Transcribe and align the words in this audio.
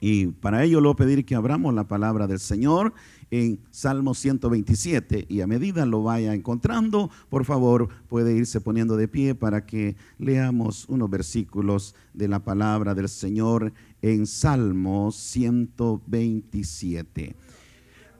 Y 0.00 0.26
para 0.26 0.64
ello 0.64 0.80
lo 0.80 0.96
pedir 0.96 1.24
que 1.24 1.34
abramos 1.34 1.74
la 1.74 1.88
palabra 1.88 2.26
del 2.26 2.40
Señor 2.40 2.92
en 3.30 3.60
Salmo 3.70 4.14
127 4.14 5.26
y 5.28 5.40
a 5.40 5.46
medida 5.46 5.86
lo 5.86 6.02
vaya 6.02 6.34
encontrando, 6.34 7.10
por 7.30 7.44
favor 7.44 7.88
puede 8.08 8.34
irse 8.36 8.60
poniendo 8.60 8.96
de 8.96 9.06
pie 9.08 9.34
para 9.34 9.66
que 9.66 9.96
leamos 10.18 10.88
unos 10.88 11.10
versículos 11.10 11.94
de 12.12 12.28
la 12.28 12.44
palabra 12.44 12.94
del 12.94 13.08
Señor 13.08 13.72
en 14.02 14.26
Salmo 14.26 15.10
127. 15.10 17.34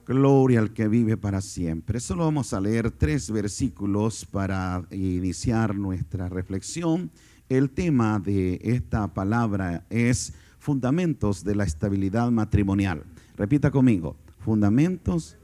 Gloria 0.07 0.59
al 0.59 0.71
que 0.71 0.87
vive 0.87 1.17
para 1.17 1.41
siempre. 1.41 1.99
Solo 1.99 2.25
vamos 2.25 2.53
a 2.53 2.61
leer 2.61 2.91
tres 2.91 3.31
versículos 3.31 4.25
para 4.25 4.85
iniciar 4.91 5.75
nuestra 5.75 6.29
reflexión. 6.29 7.09
El 7.49 7.71
tema 7.71 8.19
de 8.19 8.59
esta 8.63 9.11
palabra 9.13 9.85
es 9.89 10.33
fundamentos 10.65 11.43
de 11.43 11.53
la 11.53 11.63
estabilidad 11.63 12.31
matrimonial. 12.31 13.03
Repita 13.37 13.69
conmigo, 13.69 14.15
fundamentos 14.39 15.37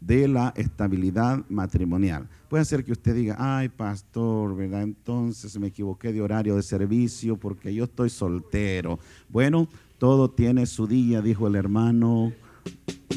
de 0.00 0.28
la 0.28 0.54
estabilidad 0.54 1.44
matrimonial. 1.48 2.28
Puede 2.48 2.64
ser 2.64 2.84
que 2.84 2.92
usted 2.92 3.12
diga, 3.12 3.34
ay 3.40 3.68
pastor, 3.68 4.54
¿verdad? 4.54 4.82
Entonces 4.82 5.58
me 5.58 5.66
equivoqué 5.66 6.12
de 6.12 6.22
horario 6.22 6.54
de 6.54 6.62
servicio 6.62 7.36
porque 7.36 7.74
yo 7.74 7.82
estoy 7.82 8.08
soltero. 8.08 9.00
Bueno, 9.28 9.66
todo 9.98 10.30
tiene 10.30 10.66
su 10.66 10.86
día, 10.86 11.20
dijo 11.20 11.48
el 11.48 11.56
hermano, 11.56 12.32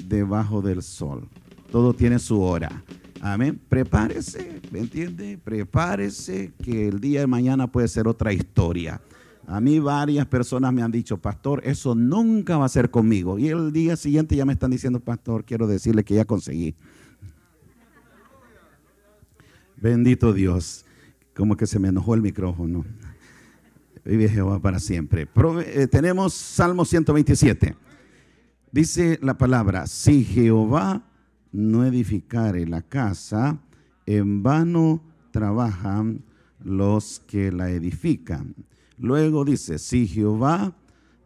debajo 0.08 0.64
del 0.64 0.82
sol. 0.82 1.28
Todo 1.72 1.94
tiene 1.94 2.18
su 2.18 2.42
hora. 2.42 2.84
Amén. 3.22 3.62
Prepárese, 3.70 4.62
¿me 4.72 4.80
entiende? 4.80 5.38
Prepárese 5.38 6.54
que 6.64 6.88
el 6.88 7.00
día 7.00 7.20
de 7.20 7.28
mañana 7.28 7.72
puede 7.72 7.88
ser 7.88 8.08
otra 8.08 8.34
historia. 8.34 9.00
A 9.48 9.62
mí 9.62 9.80
varias 9.80 10.26
personas 10.26 10.74
me 10.74 10.82
han 10.82 10.92
dicho, 10.92 11.18
pastor, 11.18 11.62
eso 11.66 11.94
nunca 11.94 12.58
va 12.58 12.66
a 12.66 12.70
ser 12.70 12.90
conmigo. 12.90 13.38
Y 13.38 13.50
el 13.50 13.72
día 13.72 13.96
siguiente 13.96 14.36
ya 14.36 14.46
me 14.46 14.54
están 14.54 14.72
diciendo, 14.72 15.00
pastor, 15.00 15.46
quiero 15.46 15.68
decirle 15.68 16.04
que 16.04 16.16
ya 16.16 16.26
conseguí. 16.26 16.76
Bendito 19.78 20.34
Dios. 20.34 20.86
Como 21.36 21.58
que 21.58 21.68
se 21.68 21.80
me 21.80 21.90
enojó 21.90 22.16
el 22.16 22.22
micrófono. 22.22 22.86
Vive 24.04 24.30
Jehová 24.30 24.60
para 24.60 24.80
siempre. 24.80 25.28
Eh, 25.66 25.88
tenemos 25.88 26.34
Salmo 26.34 26.86
127. 26.86 27.76
Dice 28.72 29.20
la 29.22 29.38
palabra, 29.38 29.86
si 29.88 30.24
Jehová 30.24 31.04
no 31.52 31.86
edificare 31.86 32.68
la 32.68 32.82
casa, 32.82 33.60
en 34.06 34.44
vano 34.44 35.04
trabajan 35.32 36.24
los 36.64 37.22
que 37.28 37.52
la 37.52 37.70
edifican. 37.70 38.56
Luego 38.98 39.44
dice, 39.46 39.78
si 39.80 40.08
Jehová 40.08 40.74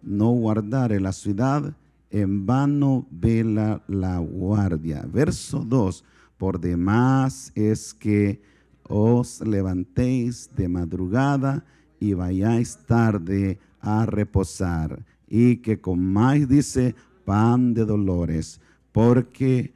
no 0.02 0.32
guardare 0.32 1.00
la 1.00 1.14
ciudad, 1.14 1.76
en 2.10 2.46
vano 2.46 3.06
vela 3.12 3.84
la 3.88 4.18
guardia. 4.18 5.06
Verso 5.12 5.64
2, 5.66 6.04
por 6.38 6.60
demás 6.60 7.52
es 7.56 7.94
que 7.94 8.42
os 8.88 9.42
levantéis 9.42 10.50
de 10.56 10.68
madrugada 10.68 11.64
y 12.00 12.14
vayáis 12.14 12.78
tarde 12.88 13.60
a 13.82 14.06
reposar 14.06 15.06
y 15.28 15.58
que 15.58 15.80
comáis, 15.80 16.48
dice, 16.48 16.96
pan 17.24 17.74
de 17.76 17.86
dolores, 17.86 18.60
porque 18.92 19.74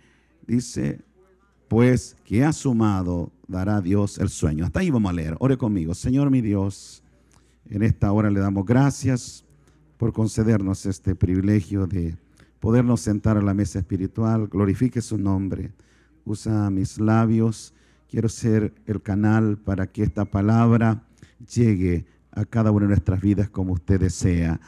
dice, 0.47 1.02
pues 1.67 2.16
que 2.25 2.44
ha 2.44 2.52
sumado 2.52 3.31
dará 3.47 3.81
Dios 3.81 4.17
el 4.17 4.30
sueño. 4.30 4.66
Hasta 4.66 4.80
ahí 4.80 4.89
vamos 4.89 5.11
a 5.11 5.13
leer. 5.13 5.35
Ore 5.39 5.57
conmigo, 5.57 5.94
Señor 5.94 6.31
mi 6.31 6.41
Dios. 6.41 7.02
En 7.69 7.81
esta 7.81 8.11
hora 8.11 8.30
le 8.30 8.39
damos 8.39 8.66
gracias 8.66 9.45
por 9.97 10.14
concedernos 10.14 10.86
este 10.86 11.16
privilegio 11.16 11.88
de 11.88 12.17
podernos 12.59 13.02
sentar 13.02 13.38
a 13.38 13.42
la 13.42 13.53
mesa 13.53 13.80
espiritual. 13.80 14.47
Glorifique 14.47 15.02
su 15.02 15.17
nombre. 15.17 15.72
Usa 16.25 16.69
mis 16.69 17.00
labios. 17.00 17.73
Quiero 18.09 18.29
ser 18.29 18.73
el 18.85 19.02
canal 19.02 19.57
para 19.57 19.88
que 19.88 20.03
esta 20.03 20.25
palabra 20.25 21.03
llegue 21.53 22.06
a 22.31 22.46
cada 22.46 22.72
una 22.72 22.84
de 22.85 22.90
nuestras 22.90 23.22
vidas 23.22 23.50
como 23.50 23.73
usted 23.73 24.00
desea. 24.00 24.59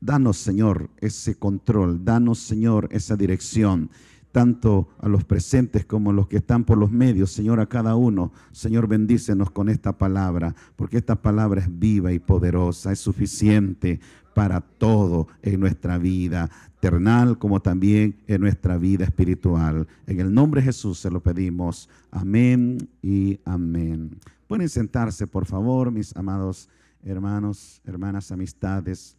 Danos, 0.00 0.36
Señor, 0.36 0.90
ese 0.98 1.36
control. 1.36 2.04
Danos, 2.04 2.38
Señor, 2.40 2.88
esa 2.90 3.16
dirección 3.16 3.90
tanto 4.32 4.88
a 4.98 5.08
los 5.08 5.24
presentes 5.24 5.84
como 5.84 6.10
a 6.10 6.12
los 6.14 6.26
que 6.26 6.38
están 6.38 6.64
por 6.64 6.78
los 6.78 6.90
medios, 6.90 7.30
Señor, 7.30 7.60
a 7.60 7.68
cada 7.68 7.94
uno. 7.94 8.32
Señor, 8.50 8.88
bendícenos 8.88 9.50
con 9.50 9.68
esta 9.68 9.96
palabra, 9.96 10.54
porque 10.74 10.96
esta 10.96 11.16
palabra 11.16 11.60
es 11.60 11.78
viva 11.78 12.12
y 12.12 12.18
poderosa, 12.18 12.90
es 12.90 12.98
suficiente 12.98 14.00
para 14.34 14.60
todo 14.60 15.28
en 15.42 15.60
nuestra 15.60 15.98
vida 15.98 16.50
terrenal 16.80 17.38
como 17.38 17.60
también 17.60 18.16
en 18.26 18.40
nuestra 18.40 18.76
vida 18.76 19.04
espiritual. 19.04 19.86
En 20.06 20.18
el 20.18 20.34
nombre 20.34 20.60
de 20.60 20.66
Jesús 20.66 20.98
se 20.98 21.10
lo 21.10 21.22
pedimos. 21.22 21.88
Amén 22.10 22.88
y 23.02 23.38
amén. 23.44 24.18
Pueden 24.48 24.68
sentarse, 24.68 25.28
por 25.28 25.46
favor, 25.46 25.92
mis 25.92 26.16
amados 26.16 26.68
hermanos, 27.04 27.80
hermanas, 27.84 28.32
amistades. 28.32 29.16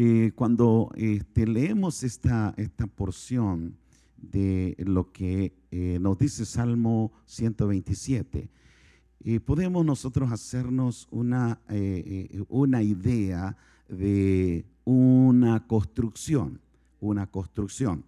Eh, 0.00 0.30
cuando 0.36 0.92
este, 0.94 1.44
leemos 1.44 2.04
esta, 2.04 2.54
esta 2.56 2.86
porción 2.86 3.76
de 4.16 4.76
lo 4.78 5.10
que 5.10 5.52
eh, 5.72 5.98
nos 6.00 6.16
dice 6.20 6.44
Salmo 6.44 7.10
127, 7.26 8.48
eh, 9.24 9.40
podemos 9.40 9.84
nosotros 9.84 10.30
hacernos 10.30 11.08
una, 11.10 11.58
una 12.48 12.80
idea 12.84 13.56
de 13.88 14.66
una 14.84 15.66
construcción, 15.66 16.60
una 17.00 17.26
construcción. 17.26 18.04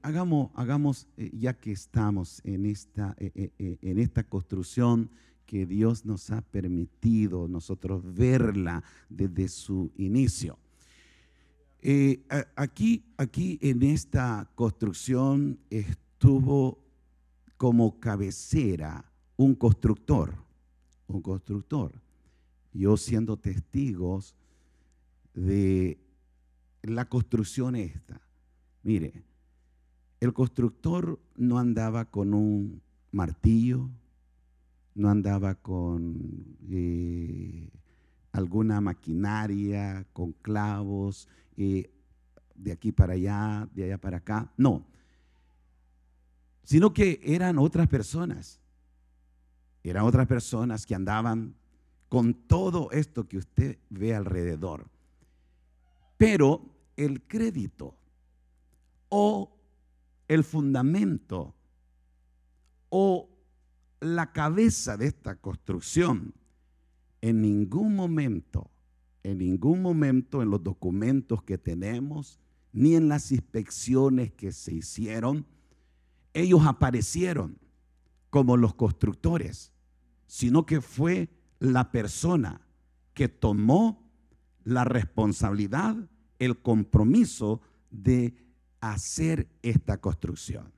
hagamos, 0.00 0.52
hagamos 0.54 1.06
ya 1.34 1.52
que 1.52 1.72
estamos 1.72 2.40
en 2.44 2.64
esta, 2.64 3.14
en 3.18 3.98
esta 3.98 4.22
construcción, 4.22 5.10
que 5.44 5.66
Dios 5.66 6.06
nos 6.06 6.30
ha 6.30 6.40
permitido 6.40 7.46
nosotros 7.46 8.02
verla 8.14 8.82
desde 9.10 9.48
su 9.48 9.92
inicio. 9.98 10.61
Eh, 11.84 12.22
aquí, 12.54 13.04
aquí 13.16 13.58
en 13.60 13.82
esta 13.82 14.48
construcción 14.54 15.58
estuvo 15.68 16.78
como 17.56 17.98
cabecera 17.98 19.04
un 19.36 19.56
constructor, 19.56 20.32
un 21.08 21.20
constructor. 21.20 21.92
Yo 22.72 22.96
siendo 22.96 23.36
testigos 23.36 24.36
de 25.34 25.98
la 26.82 27.08
construcción 27.08 27.74
esta. 27.74 28.20
Mire, 28.84 29.24
el 30.20 30.32
constructor 30.32 31.20
no 31.34 31.58
andaba 31.58 32.04
con 32.04 32.32
un 32.32 32.80
martillo, 33.10 33.90
no 34.94 35.08
andaba 35.08 35.56
con 35.56 36.56
eh, 36.70 37.68
alguna 38.32 38.80
maquinaria, 38.80 40.06
con 40.12 40.32
clavos, 40.32 41.28
eh, 41.56 41.90
de 42.54 42.72
aquí 42.72 42.92
para 42.92 43.14
allá, 43.14 43.68
de 43.74 43.84
allá 43.84 43.98
para 43.98 44.18
acá. 44.18 44.52
No, 44.56 44.86
sino 46.64 46.92
que 46.92 47.20
eran 47.22 47.58
otras 47.58 47.88
personas. 47.88 48.60
Eran 49.84 50.04
otras 50.04 50.26
personas 50.26 50.86
que 50.86 50.94
andaban 50.94 51.56
con 52.08 52.34
todo 52.34 52.90
esto 52.92 53.26
que 53.26 53.38
usted 53.38 53.78
ve 53.90 54.14
alrededor. 54.14 54.88
Pero 56.16 56.72
el 56.96 57.22
crédito 57.22 57.96
o 59.08 59.58
el 60.28 60.44
fundamento 60.44 61.54
o 62.90 63.28
la 64.00 64.32
cabeza 64.32 64.96
de 64.96 65.06
esta 65.06 65.36
construcción 65.36 66.32
en 67.22 67.40
ningún 67.40 67.94
momento, 67.94 68.70
en 69.22 69.38
ningún 69.38 69.80
momento 69.80 70.42
en 70.42 70.50
los 70.50 70.62
documentos 70.62 71.42
que 71.44 71.56
tenemos, 71.56 72.38
ni 72.72 72.96
en 72.96 73.08
las 73.08 73.32
inspecciones 73.32 74.32
que 74.32 74.52
se 74.52 74.74
hicieron, 74.74 75.46
ellos 76.34 76.62
aparecieron 76.66 77.58
como 78.28 78.56
los 78.56 78.74
constructores, 78.74 79.72
sino 80.26 80.66
que 80.66 80.80
fue 80.80 81.28
la 81.60 81.92
persona 81.92 82.60
que 83.14 83.28
tomó 83.28 84.10
la 84.64 84.84
responsabilidad, 84.84 85.96
el 86.38 86.60
compromiso 86.60 87.60
de 87.90 88.34
hacer 88.80 89.48
esta 89.62 90.00
construcción. 90.00 90.72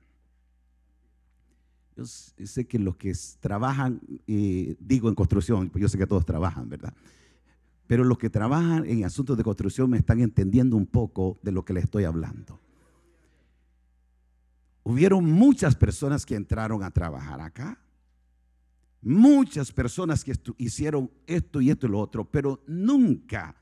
Yo 1.95 2.05
sé 2.05 2.65
que 2.67 2.77
los 2.77 2.97
que 2.97 3.13
trabajan, 3.39 4.01
eh, 4.27 4.75
digo 4.79 5.07
en 5.07 5.15
construcción, 5.15 5.71
yo 5.73 5.87
sé 5.87 5.97
que 5.97 6.07
todos 6.07 6.25
trabajan, 6.25 6.67
¿verdad? 6.67 6.93
Pero 7.87 8.03
los 8.03 8.17
que 8.17 8.29
trabajan 8.29 8.85
en 8.85 9.05
asuntos 9.05 9.37
de 9.37 9.43
construcción 9.43 9.89
me 9.89 9.97
están 9.97 10.19
entendiendo 10.19 10.75
un 10.75 10.87
poco 10.87 11.39
de 11.41 11.51
lo 11.51 11.63
que 11.63 11.73
les 11.73 11.85
estoy 11.85 12.03
hablando. 12.03 12.59
Hubieron 14.83 15.25
muchas 15.25 15.75
personas 15.75 16.25
que 16.25 16.35
entraron 16.35 16.83
a 16.83 16.91
trabajar 16.91 17.41
acá. 17.41 17.79
Muchas 19.01 19.71
personas 19.71 20.23
que 20.23 20.33
hicieron 20.57 21.11
esto 21.27 21.61
y 21.61 21.69
esto 21.69 21.85
y 21.87 21.89
lo 21.91 21.99
otro, 21.99 22.25
pero 22.25 22.63
nunca 22.67 23.55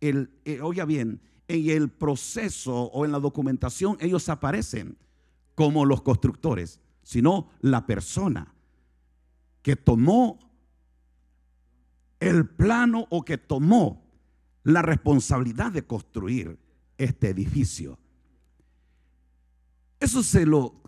el, 0.00 0.30
eh, 0.44 0.60
oiga 0.60 0.84
bien, 0.84 1.20
en 1.48 1.70
el 1.70 1.88
proceso 1.88 2.74
o 2.74 3.04
en 3.04 3.12
la 3.12 3.18
documentación 3.18 3.96
ellos 4.00 4.28
aparecen 4.28 4.96
como 5.54 5.84
los 5.84 6.02
constructores, 6.02 6.80
sino 7.02 7.50
la 7.60 7.86
persona 7.86 8.54
que 9.62 9.76
tomó 9.76 10.38
el 12.20 12.48
plano 12.48 13.06
o 13.10 13.24
que 13.24 13.38
tomó 13.38 14.06
la 14.62 14.82
responsabilidad 14.82 15.72
de 15.72 15.86
construir 15.86 16.58
este 16.98 17.30
edificio. 17.30 17.98
Eso 19.98 20.22
se 20.22 20.46
lo 20.46 20.82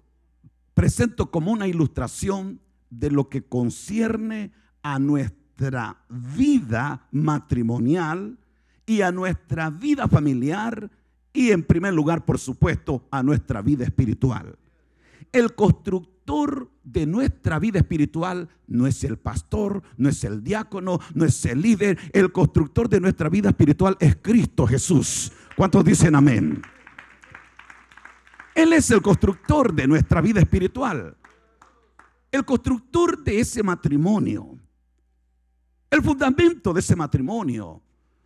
presento 0.74 1.30
como 1.30 1.52
una 1.52 1.66
ilustración 1.66 2.60
de 2.90 3.10
lo 3.10 3.28
que 3.28 3.44
concierne 3.44 4.52
a 4.82 4.98
nuestra 4.98 6.04
vida 6.08 7.08
matrimonial 7.12 8.38
y 8.86 9.02
a 9.02 9.12
nuestra 9.12 9.70
vida 9.70 10.08
familiar 10.08 10.90
y 11.32 11.50
en 11.50 11.62
primer 11.62 11.94
lugar, 11.94 12.24
por 12.24 12.38
supuesto, 12.38 13.06
a 13.10 13.22
nuestra 13.22 13.62
vida 13.62 13.84
espiritual. 13.84 14.58
El 15.32 15.54
constructor 15.54 16.70
de 16.84 17.06
nuestra 17.06 17.58
vida 17.58 17.78
espiritual 17.78 18.48
no 18.66 18.86
es 18.86 19.02
el 19.04 19.18
pastor, 19.18 19.82
no 19.96 20.08
es 20.08 20.22
el 20.24 20.42
diácono, 20.44 21.00
no 21.14 21.24
es 21.24 21.44
el 21.46 21.62
líder. 21.62 21.98
El 22.12 22.32
constructor 22.32 22.88
de 22.88 23.00
nuestra 23.00 23.28
vida 23.28 23.48
espiritual 23.48 23.96
es 23.98 24.16
Cristo 24.16 24.66
Jesús. 24.66 25.32
¿Cuántos 25.56 25.84
dicen 25.84 26.14
amén? 26.14 26.62
Él 28.54 28.72
es 28.72 28.90
el 28.90 29.00
constructor 29.00 29.74
de 29.74 29.86
nuestra 29.86 30.20
vida 30.20 30.40
espiritual. 30.40 31.16
El 32.30 32.44
constructor 32.44 33.22
de 33.22 33.40
ese 33.40 33.62
matrimonio. 33.62 34.58
El 35.90 36.02
fundamento 36.02 36.72
de 36.72 36.80
ese 36.80 36.96
matrimonio. 36.96 37.82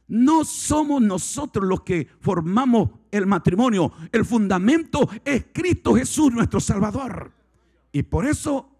No 0.09 0.45
somos 0.45 1.03
nosotros 1.03 1.67
los 1.67 1.83
que 1.83 2.09
formamos 2.21 2.91
el 3.11 3.27
matrimonio. 3.27 3.93
El 4.13 4.25
fundamento 4.25 5.09
es 5.25 5.47
Cristo 5.53 5.95
Jesús, 5.95 6.33
nuestro 6.33 6.61
Salvador. 6.61 7.33
Y 7.93 8.03
por 8.05 8.27
eso 8.27 8.71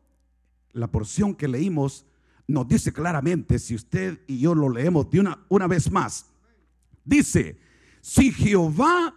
la 0.73 0.87
porción 0.87 1.35
que 1.35 1.49
leímos 1.49 2.07
nos 2.47 2.69
dice 2.69 2.93
claramente, 2.93 3.59
si 3.59 3.75
usted 3.75 4.21
y 4.27 4.39
yo 4.39 4.55
lo 4.55 4.69
leemos 4.69 5.11
de 5.11 5.21
una, 5.21 5.39
una 5.49 5.67
vez 5.67 5.91
más, 5.91 6.27
dice, 7.05 7.59
si 8.01 8.31
Jehová 8.31 9.15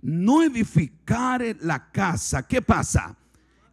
no 0.00 0.42
edificare 0.42 1.56
la 1.60 1.92
casa, 1.92 2.46
¿qué 2.48 2.60
pasa? 2.62 3.16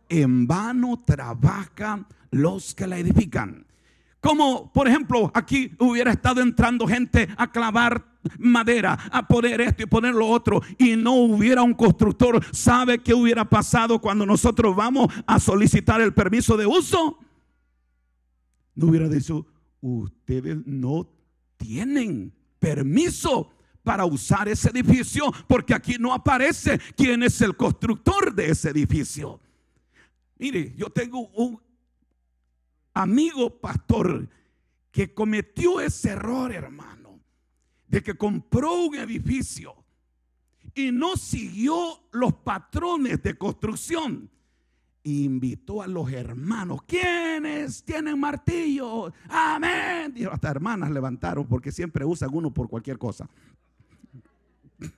En 0.07 0.45
vano 0.45 1.04
trabajan 1.06 2.06
los 2.30 2.75
que 2.75 2.86
la 2.86 2.98
edifican. 2.98 3.66
Como 4.22 4.72
por 4.72 4.88
ejemplo 4.88 5.32
aquí 5.34 5.76
hubiera 5.80 6.12
estado 6.12 6.42
entrando 6.42 6.88
gente 6.88 7.28
a 7.38 7.52
clavar 7.52 8.06
madera, 8.38 8.94
a 9.12 9.28
poner 9.28 9.62
esto 9.62 9.82
y 9.84 9.88
poner 9.88 10.14
lo 10.14 10.28
otro, 10.28 10.62
y 10.78 10.96
no 10.96 11.16
hubiera 11.16 11.64
un 11.64 11.74
constructor, 11.74 12.40
¿sabe 12.54 13.00
qué 13.00 13.16
hubiera 13.16 13.50
pasado 13.50 14.00
cuando 14.00 14.26
nosotros 14.26 14.76
vamos 14.76 15.08
a 15.26 15.40
solicitar 15.40 16.02
el 16.02 16.14
permiso 16.14 16.56
de 16.56 16.68
uso? 16.68 17.18
No 18.76 18.88
hubiera 18.88 19.10
dicho, 19.10 19.48
ustedes 19.82 20.58
no 20.68 21.10
tienen 21.58 22.32
permiso 22.60 23.52
para 23.84 24.06
usar 24.06 24.48
ese 24.48 24.70
edificio, 24.70 25.32
porque 25.48 25.74
aquí 25.74 25.96
no 26.00 26.14
aparece 26.14 26.80
quién 26.96 27.24
es 27.24 27.42
el 27.42 27.58
constructor 27.58 28.36
de 28.36 28.52
ese 28.52 28.70
edificio. 28.70 29.40
Mire, 30.38 30.76
yo 30.78 30.92
tengo 30.92 31.28
un 31.30 31.60
amigo 32.94 33.60
pastor 33.60 34.28
que 34.92 35.14
cometió 35.14 35.80
ese 35.80 36.10
error, 36.10 36.52
hermano, 36.52 37.20
de 37.88 38.04
que 38.04 38.16
compró 38.16 38.86
un 38.86 38.96
edificio 38.96 39.76
y 40.74 40.92
no 40.92 41.16
siguió 41.18 42.04
los 42.12 42.34
patrones 42.34 43.22
de 43.24 43.38
construcción. 43.38 44.30
Invitó 45.04 45.82
a 45.82 45.88
los 45.88 46.12
hermanos, 46.12 46.84
¿quiénes 46.84 47.84
tienen 47.84 48.20
martillo? 48.20 49.12
Amén. 49.30 50.14
Y 50.16 50.26
hasta 50.26 50.52
hermanas 50.52 50.92
levantaron 50.92 51.48
porque 51.48 51.72
siempre 51.72 52.06
usan 52.06 52.30
uno 52.32 52.54
por 52.54 52.70
cualquier 52.70 52.98
cosa. 52.98 53.28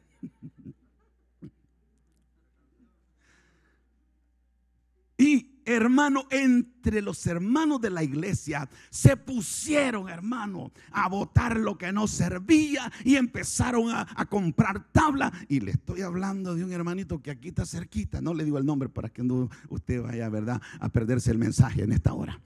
Y 5.16 5.53
hermano, 5.66 6.26
entre 6.30 7.02
los 7.02 7.26
hermanos 7.28 7.82
de 7.82 7.90
la 7.90 8.04
iglesia 8.04 8.70
se 8.90 9.18
pusieron, 9.18 10.10
hermano, 10.10 10.72
a 10.92 11.08
votar 11.10 11.58
lo 11.58 11.78
que 11.78 11.92
no 11.92 12.08
servía 12.08 12.92
y 13.04 13.16
empezaron 13.16 13.90
a, 13.90 14.06
comprar 14.30 14.92
tabla. 14.92 15.32
Y 15.48 15.60
le 15.60 15.72
estoy 15.72 16.02
hablando 16.02 16.56
de 16.56 16.64
un 16.64 16.72
hermanito 16.72 17.22
que 17.22 17.32
aquí 17.32 17.50
está 17.50 17.66
cerquita. 17.66 18.22
No 18.22 18.34
le 18.34 18.46
digo 18.46 18.58
el 18.58 18.66
nombre 18.66 18.90
para 18.90 19.10
que 19.10 19.24
no 19.24 19.50
usted 19.70 20.02
vaya, 20.02 20.30
¿verdad?, 20.30 20.62
a 20.80 20.90
perderse 20.90 21.32
el 21.32 21.38
mensaje 21.38 21.84
en 21.84 21.92
esta 21.92 22.14
hora. 22.14 22.40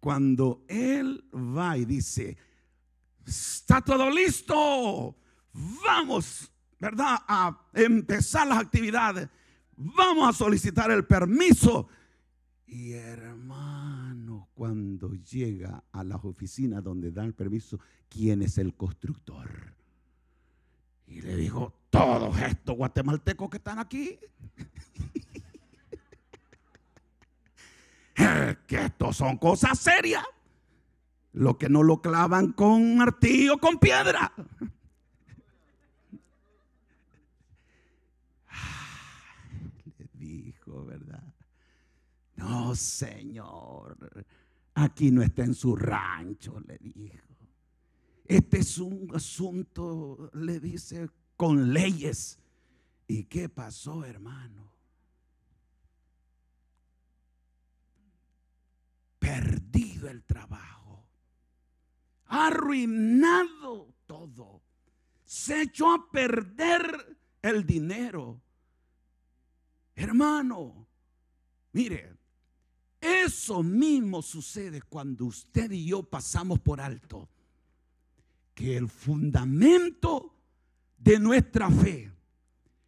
Cuando 0.00 0.64
él 0.68 1.24
va 1.34 1.76
y 1.76 1.84
dice, 1.84 2.36
está 3.26 3.80
todo 3.80 4.08
listo, 4.10 5.16
vamos, 5.52 6.50
¿verdad?, 6.78 7.18
a 7.26 7.58
empezar 7.74 8.46
las 8.46 8.58
actividades 8.58 9.28
vamos 9.76 10.28
a 10.28 10.32
solicitar 10.32 10.90
el 10.90 11.04
permiso. 11.04 11.88
Y 12.66 12.92
hermano, 12.92 14.48
cuando 14.54 15.12
llega 15.14 15.84
a 15.92 16.02
las 16.02 16.24
oficinas 16.24 16.82
donde 16.82 17.12
dan 17.12 17.26
el 17.26 17.34
permiso, 17.34 17.78
¿quién 18.08 18.42
es 18.42 18.58
el 18.58 18.74
constructor? 18.74 19.74
Y 21.06 21.20
le 21.20 21.36
dijo, 21.36 21.72
todos 21.90 22.36
estos 22.40 22.76
guatemaltecos 22.76 23.48
que 23.48 23.58
están 23.58 23.78
aquí. 23.78 24.18
que 28.66 28.84
estos 28.84 29.16
son 29.16 29.36
cosas 29.36 29.78
serias. 29.78 30.24
Lo 31.32 31.58
que 31.58 31.68
no 31.68 31.82
lo 31.82 32.00
clavan 32.00 32.52
con 32.52 32.96
martillo, 32.96 33.58
con 33.58 33.78
piedra. 33.78 34.32
¿Verdad? 40.84 41.34
No, 42.36 42.74
Señor, 42.74 44.26
aquí 44.74 45.10
no 45.10 45.22
está 45.22 45.44
en 45.44 45.54
su 45.54 45.74
rancho, 45.74 46.60
le 46.60 46.78
dijo. 46.78 47.26
Este 48.24 48.58
es 48.58 48.78
un 48.78 49.10
asunto, 49.14 50.30
le 50.34 50.60
dice, 50.60 51.08
con 51.36 51.72
leyes. 51.72 52.38
¿Y 53.06 53.24
qué 53.24 53.48
pasó, 53.48 54.04
hermano? 54.04 54.72
Perdido 59.18 60.08
el 60.08 60.24
trabajo, 60.24 61.08
arruinado 62.26 63.94
todo, 64.06 64.62
se 65.24 65.62
echó 65.62 65.92
a 65.92 66.10
perder 66.10 67.16
el 67.42 67.64
dinero 67.66 68.40
Hermano, 69.96 70.86
mire, 71.72 72.14
eso 73.00 73.62
mismo 73.62 74.20
sucede 74.20 74.82
cuando 74.82 75.24
usted 75.24 75.70
y 75.70 75.86
yo 75.86 76.02
pasamos 76.02 76.60
por 76.60 76.80
alto. 76.80 77.28
Que 78.54 78.76
el 78.76 78.88
fundamento 78.88 80.34
de 80.98 81.18
nuestra 81.18 81.70
fe, 81.70 82.12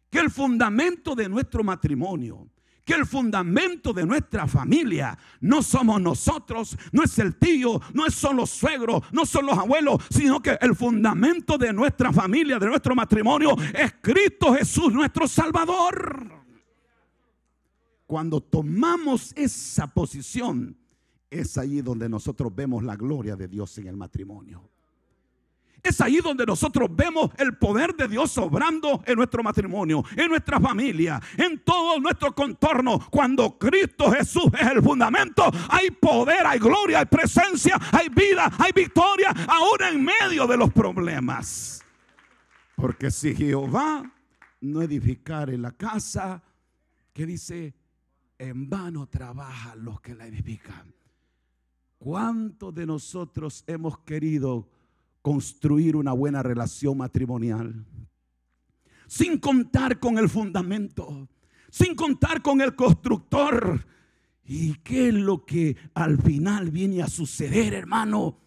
que 0.09 0.19
el 0.19 0.29
fundamento 0.29 1.15
de 1.15 1.27
nuestro 1.29 1.63
matrimonio, 1.63 2.47
que 2.85 2.93
el 2.95 3.05
fundamento 3.05 3.93
de 3.93 4.05
nuestra 4.05 4.47
familia 4.47 5.17
no 5.41 5.61
somos 5.61 6.01
nosotros, 6.01 6.75
no 6.91 7.03
es 7.03 7.19
el 7.19 7.35
tío, 7.37 7.79
no 7.93 8.09
son 8.09 8.37
los 8.37 8.49
suegros, 8.49 9.03
no 9.11 9.27
son 9.27 9.45
los 9.45 9.57
abuelos, 9.57 10.03
sino 10.09 10.41
que 10.41 10.57
el 10.59 10.75
fundamento 10.75 11.57
de 11.57 11.71
nuestra 11.71 12.11
familia, 12.11 12.57
de 12.57 12.65
nuestro 12.65 12.95
matrimonio, 12.95 13.55
es 13.73 13.93
Cristo 14.01 14.55
Jesús, 14.55 14.91
nuestro 14.91 15.27
Salvador. 15.27 16.38
Cuando 18.09 18.41
tomamos 18.41 19.33
esa 19.35 19.85
posición, 19.85 20.75
es 21.29 21.59
allí 21.59 21.83
donde 21.83 22.09
nosotros 22.09 22.51
vemos 22.55 22.83
la 22.83 22.95
gloria 22.95 23.35
de 23.35 23.47
Dios 23.47 23.77
en 23.77 23.85
el 23.85 23.95
matrimonio. 23.95 24.67
Es 25.83 26.01
ahí 26.01 26.17
donde 26.17 26.43
nosotros 26.43 26.89
vemos 26.91 27.29
el 27.37 27.55
poder 27.59 27.95
de 27.95 28.07
Dios 28.07 28.35
obrando 28.39 29.03
en 29.05 29.15
nuestro 29.15 29.43
matrimonio, 29.43 30.03
en 30.17 30.27
nuestra 30.27 30.59
familia, 30.59 31.21
en 31.37 31.59
todo 31.59 31.99
nuestro 31.99 32.33
contorno. 32.33 32.99
Cuando 33.11 33.59
Cristo 33.59 34.09
Jesús 34.09 34.45
es 34.59 34.67
el 34.71 34.81
fundamento, 34.81 35.43
hay 35.69 35.91
poder, 35.91 36.47
hay 36.47 36.57
gloria, 36.57 37.01
hay 37.01 37.05
presencia, 37.05 37.79
hay 37.91 38.09
vida, 38.09 38.51
hay 38.57 38.71
victoria, 38.71 39.29
aún 39.47 39.83
en 39.87 40.03
medio 40.03 40.47
de 40.47 40.57
los 40.57 40.73
problemas. 40.73 41.85
Porque 42.75 43.11
si 43.11 43.35
Jehová 43.35 44.11
no 44.61 44.81
edificare 44.81 45.59
la 45.59 45.73
casa, 45.73 46.41
¿qué 47.13 47.27
dice? 47.27 47.75
En 48.39 48.69
vano 48.69 49.07
trabajan 49.07 49.85
los 49.85 50.01
que 50.01 50.15
la 50.15 50.25
edifican. 50.25 50.91
¿Cuántos 51.99 52.73
de 52.73 52.87
nosotros 52.87 53.63
hemos 53.67 53.99
querido 53.99 54.67
construir 55.21 55.95
una 55.95 56.13
buena 56.13 56.41
relación 56.43 56.97
matrimonial. 56.97 57.85
Sin 59.07 59.39
contar 59.39 59.99
con 59.99 60.17
el 60.17 60.29
fundamento, 60.29 61.27
sin 61.69 61.95
contar 61.95 62.41
con 62.41 62.61
el 62.61 62.75
constructor. 62.75 63.85
¿Y 64.43 64.75
qué 64.75 65.09
es 65.09 65.13
lo 65.13 65.45
que 65.45 65.77
al 65.93 66.19
final 66.21 66.71
viene 66.71 67.03
a 67.03 67.07
suceder, 67.07 67.73
hermano? 67.73 68.39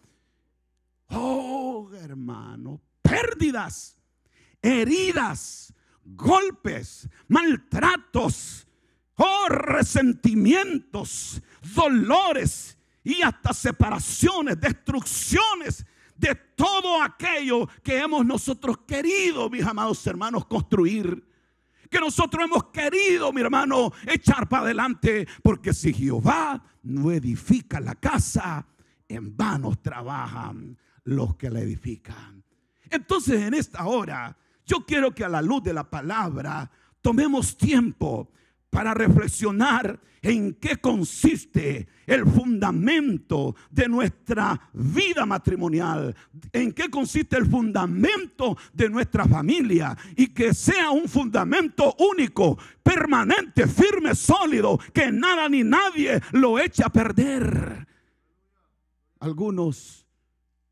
Oh, 1.09 1.89
hermano, 1.93 2.81
pérdidas, 3.01 3.97
heridas, 4.61 5.73
golpes, 6.03 7.07
maltratos, 7.27 8.67
oh, 9.17 9.47
resentimientos, 9.49 11.41
dolores 11.75 12.77
y 13.03 13.21
hasta 13.21 13.53
separaciones, 13.53 14.59
destrucciones 14.59 15.85
de 16.15 16.35
todo 16.55 17.01
aquello 17.01 17.67
que 17.83 17.97
hemos 17.97 18.25
nosotros 18.25 18.77
querido, 18.87 19.49
mis 19.49 19.65
amados 19.65 20.05
hermanos, 20.07 20.45
construir. 20.45 21.27
Que 21.89 21.99
nosotros 21.99 22.43
hemos 22.45 22.65
querido, 22.65 23.31
mi 23.31 23.41
hermano, 23.41 23.91
echar 24.07 24.47
para 24.49 24.63
adelante. 24.63 25.27
Porque 25.43 25.73
si 25.73 25.93
Jehová 25.93 26.63
no 26.81 27.11
edifica 27.11 27.79
la 27.79 27.93
casa, 27.95 28.65
en 29.07 29.35
vano 29.35 29.75
trabajan 29.75 30.77
los 31.03 31.35
que 31.35 31.49
la 31.49 31.59
edifican. 31.59 32.43
Entonces 32.89 33.41
en 33.41 33.53
esta 33.53 33.85
hora, 33.85 34.35
yo 34.65 34.85
quiero 34.85 35.13
que 35.13 35.23
a 35.23 35.29
la 35.29 35.41
luz 35.41 35.63
de 35.63 35.73
la 35.73 35.89
palabra 35.89 36.71
tomemos 37.01 37.57
tiempo 37.57 38.31
para 38.73 38.95
reflexionar 38.95 39.99
en 40.23 40.55
qué 40.55 40.77
consiste 40.77 41.87
el 42.07 42.25
fundamento 42.25 43.55
de 43.69 43.87
nuestra 43.87 44.59
vida 44.73 45.27
matrimonial, 45.27 46.15
en 46.51 46.71
qué 46.71 46.89
consiste 46.89 47.37
el 47.37 47.45
fundamento 47.45 48.57
de 48.73 48.89
nuestra 48.89 49.25
familia 49.25 49.95
y 50.15 50.27
que 50.27 50.55
sea 50.55 50.89
un 50.89 51.07
fundamento 51.07 51.95
único, 51.99 52.57
permanente, 52.81 53.67
firme, 53.67 54.15
sólido, 54.15 54.79
que 54.91 55.11
nada 55.11 55.47
ni 55.47 55.63
nadie 55.63 56.19
lo 56.31 56.57
eche 56.57 56.83
a 56.83 56.89
perder. 56.89 57.87
Algunos 59.19 60.07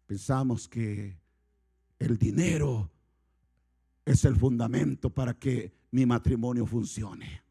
pensamos 0.07 0.67
que 0.67 1.19
el 1.99 2.17
dinero 2.17 2.89
es 4.03 4.25
el 4.25 4.35
fundamento 4.35 5.11
para 5.11 5.35
que 5.35 5.71
mi 5.91 6.05
matrimonio 6.07 6.65
funcione. 6.65 7.50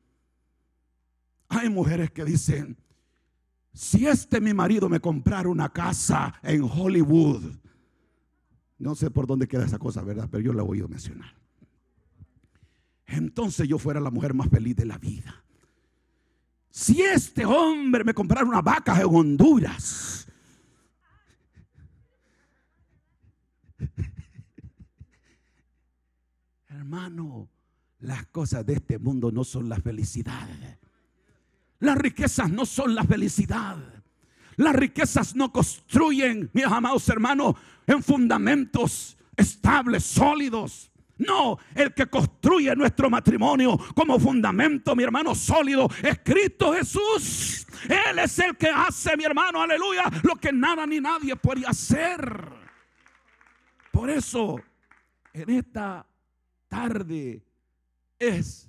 Hay 1.51 1.69
mujeres 1.69 2.11
que 2.13 2.25
dicen, 2.25 2.79
si 3.73 4.07
este 4.07 4.41
mi 4.41 4.55
marido 4.55 4.89
me 4.89 5.01
comprara 5.01 5.49
una 5.49 5.69
casa 5.69 6.33
en 6.43 6.63
Hollywood, 6.63 7.43
no 8.79 8.95
sé 8.95 9.11
por 9.11 9.27
dónde 9.27 9.49
queda 9.49 9.67
esa 9.67 9.79
cosa, 9.79 10.03
¿verdad? 10.03 10.29
Pero 10.31 10.45
yo 10.45 10.53
la 10.53 10.63
voy 10.63 10.81
a 10.81 10.87
mencionar. 10.87 11.35
Entonces 13.05 13.67
yo 13.69 13.79
fuera 13.79 13.99
la 14.01 14.13
mujer 14.13 14.33
más 14.33 14.49
feliz 14.49 14.77
de 14.77 14.87
la 14.87 14.97
vida. 14.97 15.45
Si 16.71 17.03
este 17.03 17.45
hombre 17.45 18.05
me 18.05 18.15
comprara 18.15 18.47
una 18.47 18.63
vaca 18.63 19.01
en 19.01 19.09
Honduras, 19.11 20.29
hermano, 26.69 27.49
las 27.99 28.25
cosas 28.27 28.65
de 28.65 28.75
este 28.75 29.01
mundo 29.01 29.33
no 29.33 29.43
son 29.43 29.69
la 29.69 29.81
felicidad. 29.81 30.79
Las 31.81 31.97
riquezas 31.97 32.51
no 32.51 32.65
son 32.65 32.95
la 32.95 33.05
felicidad. 33.05 33.77
Las 34.57 34.75
riquezas 34.75 35.35
no 35.35 35.51
construyen, 35.51 36.51
mis 36.53 36.67
amados 36.67 37.09
hermanos, 37.09 37.57
en 37.87 38.03
fundamentos 38.03 39.17
estables, 39.37 40.05
sólidos. 40.05 40.91
No, 41.17 41.59
el 41.75 41.93
que 41.93 42.07
construye 42.07 42.75
nuestro 42.77 43.11
matrimonio 43.11 43.79
como 43.95 44.19
fundamento, 44.19 44.97
mi 44.97 45.03
hermano, 45.03 45.35
sólido, 45.35 45.89
es 46.03 46.21
Cristo 46.25 46.73
Jesús. 46.73 47.67
Él 47.89 48.19
es 48.19 48.39
el 48.39 48.57
que 48.57 48.69
hace, 48.69 49.17
mi 49.17 49.25
hermano, 49.25 49.61
aleluya, 49.61 50.05
lo 50.23 50.37
que 50.37 50.53
nada 50.53 50.87
ni 50.87 51.01
nadie 51.01 51.37
puede 51.37 51.67
hacer. 51.67 52.51
Por 53.91 54.09
eso, 54.09 54.61
en 55.33 55.51
esta 55.51 56.07
tarde 56.69 57.43
es 58.19 58.69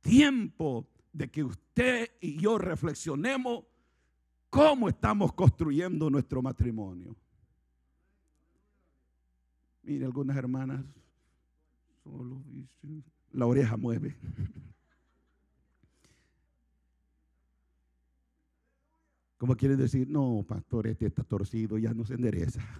tiempo 0.00 0.86
de 1.16 1.30
que 1.30 1.42
usted 1.42 2.10
y 2.20 2.36
yo 2.36 2.58
reflexionemos 2.58 3.64
cómo 4.50 4.86
estamos 4.88 5.32
construyendo 5.32 6.10
nuestro 6.10 6.42
matrimonio. 6.42 7.16
Mire, 9.82 10.04
algunas 10.04 10.36
hermanas 10.36 10.84
solo 12.02 12.42
la 13.32 13.46
oreja 13.46 13.78
mueve. 13.78 14.18
Como 19.38 19.56
quieren 19.56 19.78
decir, 19.78 20.08
no, 20.08 20.44
pastor, 20.46 20.86
este 20.86 21.06
está 21.06 21.22
torcido, 21.22 21.78
ya 21.78 21.94
no 21.94 22.04
se 22.04 22.14
endereza. 22.14 22.60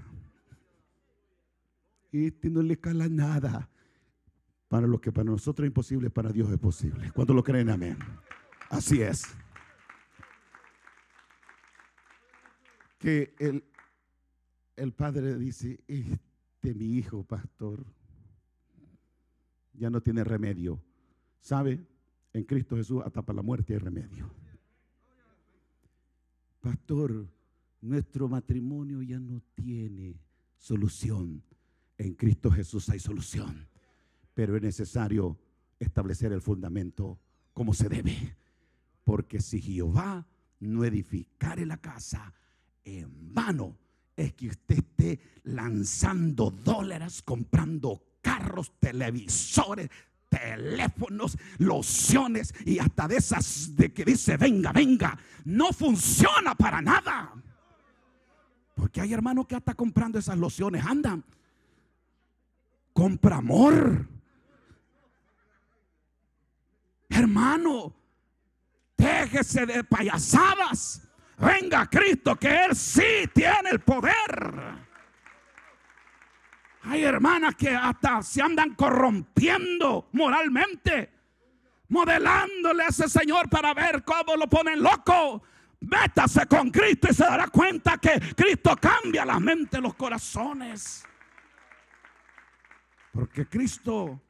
Este 2.13 2.49
no 2.49 2.63
le 2.63 2.79
cala 2.79 3.09
nada. 3.09 3.69
Para 4.69 4.87
lo 4.87 5.01
que 5.01 5.13
para 5.13 5.25
nosotros 5.25 5.65
es 5.65 5.71
imposible, 5.71 6.09
para 6.09 6.33
Dios 6.33 6.51
es 6.51 6.59
posible. 6.59 7.11
¿Cuánto 7.13 7.35
lo 7.35 7.45
creen? 7.45 7.69
Amén. 7.69 7.99
Así 8.71 9.01
es. 9.01 9.25
Que 12.99 13.35
el, 13.39 13.65
el 14.77 14.93
padre 14.93 15.37
dice, 15.37 15.81
este 15.87 16.75
mi 16.75 16.97
hijo, 16.97 17.23
pastor, 17.25 17.85
ya 19.75 19.91
no 19.91 20.01
tiene 20.01 20.25
remedio. 20.25 20.83
¿Sabe? 21.41 21.87
En 22.33 22.45
Cristo 22.45 22.77
Jesús 22.77 23.03
hasta 23.05 23.23
para 23.23 23.37
la 23.37 23.43
muerte 23.43 23.75
hay 23.75 23.79
remedio. 23.79 24.31
Pastor, 26.61 27.29
nuestro 27.81 28.29
matrimonio 28.29 29.01
ya 29.03 29.21
no 29.21 29.41
tiene 29.55 30.21
solución. 30.59 31.43
En 31.97 32.15
Cristo 32.15 32.51
Jesús 32.51 32.89
hay 32.89 32.99
solución. 32.99 33.69
Pero 34.35 34.57
es 34.57 34.63
necesario 34.63 35.39
establecer 35.79 36.33
el 36.33 36.43
fundamento 36.43 37.19
como 37.53 37.73
se 37.73 37.89
debe. 37.89 38.37
Porque 39.07 39.41
si 39.41 39.63
Jehová 39.63 40.27
no 40.59 40.85
edificare 40.85 41.65
la 41.65 41.77
casa, 41.77 42.35
en 42.85 43.33
vano 43.33 43.79
es 44.17 44.35
que 44.35 44.49
usted 44.49 44.79
esté 44.79 45.21
lanzando 45.45 46.51
dólares, 46.51 47.23
comprando 47.23 48.03
carros, 48.21 48.73
televisores, 48.81 49.89
teléfonos, 50.29 51.39
lociones 51.59 52.53
y 52.65 52.81
hasta 52.81 53.07
de 53.07 53.19
esas 53.19 53.77
de 53.77 53.93
que 53.93 54.05
dice 54.05 54.37
venga, 54.37 54.73
venga, 54.73 55.17
no 55.45 55.73
funciona 55.73 56.57
para 56.57 56.83
nada. 56.83 57.33
Porque 58.75 59.03
hay 59.03 59.13
hermanos 59.13 59.47
que 59.47 59.55
hasta 59.55 59.75
comprando 59.75 60.19
esas 60.19 60.37
lociones 60.37 60.85
andan. 60.85 61.23
Compra 62.93 63.37
amor. 63.37 64.09
Hermano, 67.09 67.95
Déjese 69.07 69.67
de 69.67 69.85
payasadas. 69.85 71.03
Venga 71.39 71.89
Cristo, 71.89 72.35
que 72.37 72.65
Él 72.65 72.75
sí 72.75 73.29
tiene 73.33 73.71
el 73.71 73.81
poder. 73.81 74.15
Hay 76.83 77.05
hermanas 77.05 77.55
que 77.55 77.71
hasta 77.71 78.23
se 78.23 78.43
andan 78.43 78.75
corrompiendo 78.75 80.09
moralmente, 80.13 81.13
modelándole 81.89 82.85
a 82.85 82.89
ese 82.89 83.09
Señor 83.09 83.49
para 83.49 83.75
ver 83.75 84.03
cómo 84.05 84.35
lo 84.37 84.49
ponen 84.49 84.83
loco. 84.83 85.43
Métase 85.81 86.47
con 86.47 86.71
Cristo 86.71 87.09
y 87.11 87.15
se 87.15 87.25
dará 87.25 87.49
cuenta 87.49 87.99
que 87.99 88.35
Cristo 88.35 88.77
cambia 88.77 89.25
la 89.25 89.39
mente, 89.39 89.81
los 89.81 89.95
corazones. 89.95 91.05
Porque 93.13 93.47
Cristo 93.47 94.21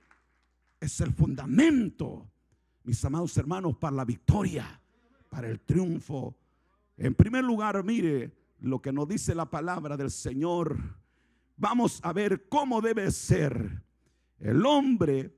es 0.79 1.01
el 1.01 1.15
fundamento 1.15 2.31
mis 2.87 3.05
amados 3.05 3.37
hermanos, 3.37 3.77
para 3.77 3.97
la 3.97 4.05
victoria, 4.05 4.81
para 5.29 5.49
el 5.49 5.61
triunfo. 5.61 6.37
En 6.97 7.15
primer 7.15 7.43
lugar, 7.43 7.83
mire 7.83 8.33
lo 8.61 8.81
que 8.81 8.93
nos 8.93 9.09
dice 9.09 9.35
la 9.35 9.51
palabra 9.51 9.97
del 9.97 10.11
Señor. 10.11 10.79
Vamos 11.57 11.99
a 12.05 12.13
ver 12.13 12.49
cómo 12.49 12.81
debe 12.81 13.11
ser 13.11 13.83
el 14.39 14.65
hombre 14.65 15.37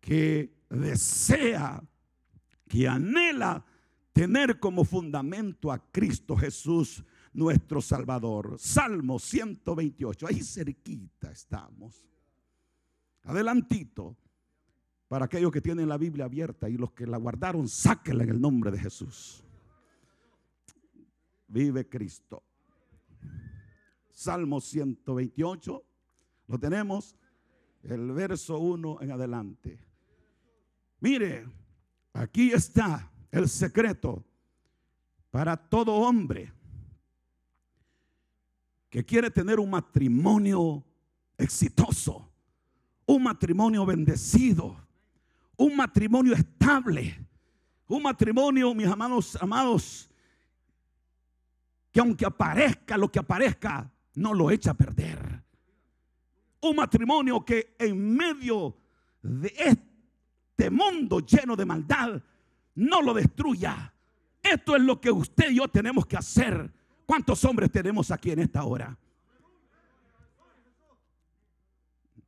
que 0.00 0.56
desea, 0.68 1.80
que 2.68 2.88
anhela 2.88 3.64
tener 4.12 4.58
como 4.58 4.84
fundamento 4.84 5.70
a 5.70 5.78
Cristo 5.92 6.36
Jesús, 6.36 7.04
nuestro 7.32 7.80
Salvador. 7.80 8.56
Salmo 8.58 9.20
128, 9.20 10.26
ahí 10.26 10.42
cerquita 10.42 11.30
estamos. 11.30 12.04
Adelantito. 13.22 14.16
Para 15.12 15.26
aquellos 15.26 15.52
que 15.52 15.60
tienen 15.60 15.90
la 15.90 15.98
Biblia 15.98 16.24
abierta 16.24 16.70
y 16.70 16.78
los 16.78 16.92
que 16.92 17.06
la 17.06 17.18
guardaron, 17.18 17.68
sáquenla 17.68 18.24
en 18.24 18.30
el 18.30 18.40
nombre 18.40 18.70
de 18.70 18.78
Jesús. 18.78 19.44
Vive 21.48 21.86
Cristo. 21.86 22.42
Salmo 24.08 24.58
128. 24.58 25.84
Lo 26.48 26.58
tenemos. 26.58 27.14
El 27.82 28.10
verso 28.12 28.58
1 28.58 29.02
en 29.02 29.10
adelante. 29.10 29.78
Mire, 31.00 31.46
aquí 32.14 32.50
está 32.50 33.12
el 33.30 33.50
secreto 33.50 34.24
para 35.30 35.58
todo 35.58 35.92
hombre 35.92 36.50
que 38.88 39.04
quiere 39.04 39.30
tener 39.30 39.60
un 39.60 39.68
matrimonio 39.68 40.82
exitoso, 41.36 42.32
un 43.04 43.24
matrimonio 43.24 43.84
bendecido, 43.84 44.82
un 45.56 45.76
matrimonio 45.76 46.34
estable, 46.34 47.26
un 47.86 48.02
matrimonio, 48.02 48.74
mis 48.74 48.86
amados, 48.86 49.36
amados, 49.40 50.10
que 51.90 52.00
aunque 52.00 52.24
aparezca 52.24 52.96
lo 52.96 53.10
que 53.10 53.18
aparezca, 53.18 53.90
no 54.14 54.34
lo 54.34 54.50
echa 54.50 54.72
a 54.72 54.74
perder. 54.74 55.42
Un 56.60 56.76
matrimonio 56.76 57.44
que 57.44 57.74
en 57.78 58.16
medio 58.16 58.76
de 59.22 59.52
este 59.56 60.70
mundo 60.70 61.20
lleno 61.20 61.56
de 61.56 61.64
maldad, 61.64 62.22
no 62.74 63.02
lo 63.02 63.12
destruya. 63.12 63.92
Esto 64.42 64.76
es 64.76 64.82
lo 64.82 65.00
que 65.00 65.10
usted 65.10 65.50
y 65.50 65.56
yo 65.56 65.68
tenemos 65.68 66.06
que 66.06 66.16
hacer 66.16 66.72
¿Cuántos 67.12 67.44
hombres 67.44 67.70
tenemos 67.70 68.10
aquí 68.10 68.30
en 68.30 68.38
esta 68.38 68.64
hora? 68.64 68.96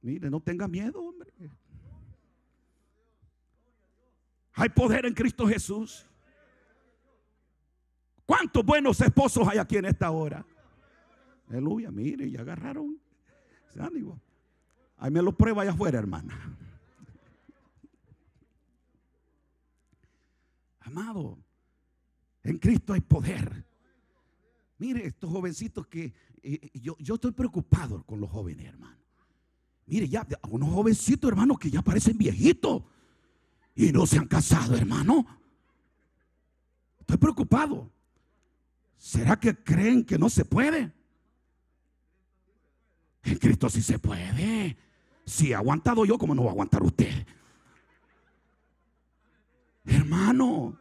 Mire, 0.03 0.29
no 0.29 0.41
tenga 0.41 0.69
miedo, 0.69 1.01
hombre. 1.01 1.33
Hay 4.55 4.69
poder 4.69 5.05
en 5.07 5.15
Cristo 5.15 5.47
Jesús. 5.47 6.07
¿Cuántos 8.25 8.65
buenos 8.65 9.01
esposos 9.01 9.47
hay 9.49 9.59
aquí 9.59 9.77
en 9.77 9.87
esta 9.87 10.11
hora? 10.11 10.47
Aleluya, 11.49 11.91
mire, 11.91 12.31
ya 12.31 12.41
agarraron. 12.41 12.99
Ahí 14.97 15.11
me 15.11 15.21
lo 15.21 15.37
prueba 15.37 15.63
allá 15.63 15.73
afuera, 15.73 15.99
hermana. 15.99 16.57
Amado, 20.81 21.39
en 22.43 22.59
Cristo 22.59 22.93
hay 22.93 23.01
poder. 23.01 23.67
Mire, 24.79 25.07
estos 25.07 25.31
jovencitos 25.31 25.87
que 25.89 26.05
eh, 26.05 26.13
eh, 26.43 26.71
yo, 26.75 26.97
yo 26.99 27.15
estoy 27.15 27.33
preocupado 27.33 28.05
con 28.05 28.21
los 28.21 28.31
jóvenes, 28.31 28.67
hermano. 28.67 28.99
Mire, 29.87 30.09
ya 30.09 30.27
unos 30.49 30.71
jovencitos, 30.71 31.29
hermano, 31.29 31.57
que 31.57 31.71
ya 31.71 31.83
parecen 31.83 32.17
viejitos 32.17 32.85
y 33.75 33.93
no 33.93 34.07
se 34.07 34.19
han 34.19 34.27
casado, 34.27 34.77
hermano. 34.77 35.27
Estoy 37.01 37.17
preocupado. 37.17 37.91
¿Será 38.97 39.39
que 39.39 39.63
creen 39.63 40.05
que 40.05 40.19
no 40.19 40.31
se 40.31 40.45
puede? 40.45 40.93
En 43.25 43.39
Cristo 43.39 43.69
sí 43.69 43.83
se 43.83 43.99
puede. 43.99 44.77
Si 45.27 45.51
he 45.51 45.55
aguantado 45.55 46.05
yo, 46.05 46.19
¿cómo 46.19 46.35
no 46.35 46.45
va 46.45 46.51
a 46.51 46.53
aguantar 46.53 46.83
usted? 46.83 47.27
Hermano, 49.85 50.79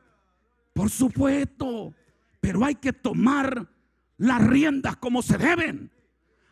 por 0.74 0.90
supuesto, 0.90 1.94
pero 2.40 2.64
hay 2.64 2.76
que 2.76 2.94
tomar 2.94 3.68
las 4.18 4.48
riendas 4.48 4.98
como 4.98 5.22
se 5.22 5.38
deben. 5.38 5.92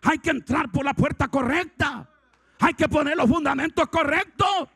Hay 0.02 0.18
que 0.20 0.32
entrar 0.32 0.72
por 0.72 0.84
la 0.84 0.94
puerta 0.94 1.28
correcta. 1.28 2.10
Hay 2.60 2.74
que 2.74 2.90
poner 2.90 3.16
los 3.16 3.30
fundamentos 3.30 3.88
correctos. 3.88 4.70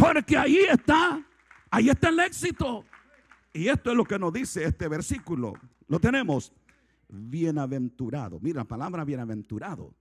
Porque 0.00 0.34
ahí 0.38 0.56
está, 0.60 1.22
ahí 1.70 1.90
está 1.90 2.08
el 2.08 2.20
éxito. 2.20 2.86
Y 3.52 3.68
esto 3.68 3.90
es 3.90 3.96
lo 3.96 4.04
que 4.04 4.18
nos 4.18 4.32
dice 4.32 4.64
este 4.64 4.88
versículo. 4.88 5.52
Lo 5.88 6.00
tenemos. 6.00 6.54
Bienaventurado. 7.06 8.40
Mira 8.40 8.60
la 8.60 8.64
palabra 8.64 9.04
bienaventurado. 9.04 9.94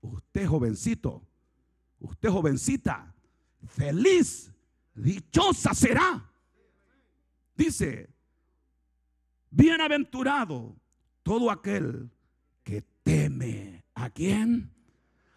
Usted 0.00 0.46
jovencito, 0.46 1.22
usted 1.98 2.30
jovencita, 2.30 3.14
feliz, 3.66 4.50
dichosa 4.94 5.74
será. 5.74 6.30
Dice, 7.56 8.08
bienaventurado 9.50 10.76
todo 11.22 11.50
aquel 11.50 12.10
que 12.62 12.82
teme 13.02 13.84
a 13.94 14.08
quién? 14.08 14.72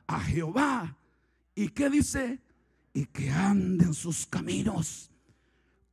A 0.05 0.21
Jehová. 0.21 0.97
¿Y 1.55 1.69
qué 1.69 1.89
dice? 1.89 2.39
Y 2.93 3.05
que 3.05 3.29
ande 3.29 3.85
en 3.85 3.93
sus 3.93 4.25
caminos. 4.25 5.11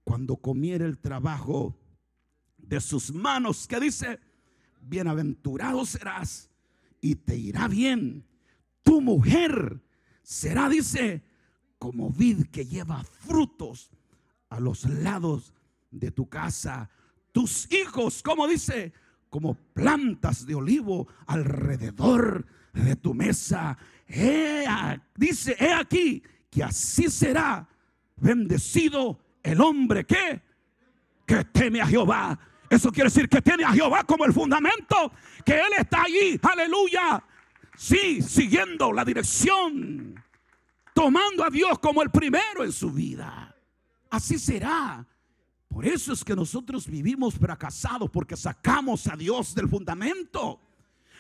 Cuando 0.05 0.37
comiere 0.37 0.85
el 0.85 0.99
trabajo 0.99 1.77
de 2.59 2.81
sus 2.81 3.13
manos, 3.13 3.67
¿qué 3.67 3.81
dice? 3.81 4.21
Bienaventurado 4.81 5.85
serás 5.87 6.51
y 7.01 7.15
te 7.17 7.37
irá 7.37 7.69
bien. 7.69 8.27
Tu 8.83 9.01
mujer 9.01 9.83
será, 10.23 10.69
dice, 10.69 11.23
como 11.79 12.11
vid 12.11 12.47
que 12.47 12.65
lleva 12.65 13.05
frutos 13.05 13.91
a 14.49 14.61
los 14.61 14.85
lados 14.85 15.55
de 15.91 16.11
tu 16.11 16.29
casa. 16.29 16.91
Tus 17.33 17.71
hijos, 17.73 18.23
como 18.23 18.47
dice, 18.47 18.93
como 19.29 19.55
plantas 19.55 20.47
de 20.47 20.55
olivo 20.55 21.09
alrededor 21.27 22.47
de 22.73 22.97
tu 22.97 23.15
mesa. 23.15 23.77
dice, 25.17 25.57
he 25.59 25.73
aquí 25.73 26.23
que 26.55 26.63
así 26.63 27.11
será 27.11 27.67
bendecido 28.17 29.19
el 29.43 29.61
hombre 29.61 30.05
que, 30.05 30.41
que 31.27 31.45
teme 31.47 31.81
a 31.81 31.87
Jehová. 31.87 32.39
Eso 32.71 32.91
quiere 32.93 33.11
decir 33.11 33.29
que 33.29 33.43
tiene 33.43 33.65
a 33.65 33.73
Jehová 33.73 34.05
como 34.05 34.25
el 34.25 34.33
fundamento, 34.33 35.13
que 35.45 35.55
Él 35.55 35.73
está 35.79 36.03
allí, 36.03 36.39
aleluya. 36.43 37.23
Sí, 37.77 38.23
siguiendo 38.23 38.93
la 38.93 39.05
dirección, 39.05 40.23
tomando 40.95 41.45
a 41.45 41.51
Dios 41.51 41.79
como 41.81 42.03
el 42.03 42.11
primero 42.11 42.63
en 42.63 42.73
su 42.73 42.93
vida. 42.93 43.55
Así 44.11 44.39
será 44.39 45.05
por 45.75 45.85
eso 45.85 46.13
es 46.13 46.23
que 46.23 46.37
nosotros 46.37 46.87
vivimos 46.87 47.35
fracasados 47.35 48.09
porque 48.09 48.37
sacamos 48.37 49.09
a 49.09 49.17
Dios 49.17 49.57
del 49.57 49.69
fundamento. 49.69 50.61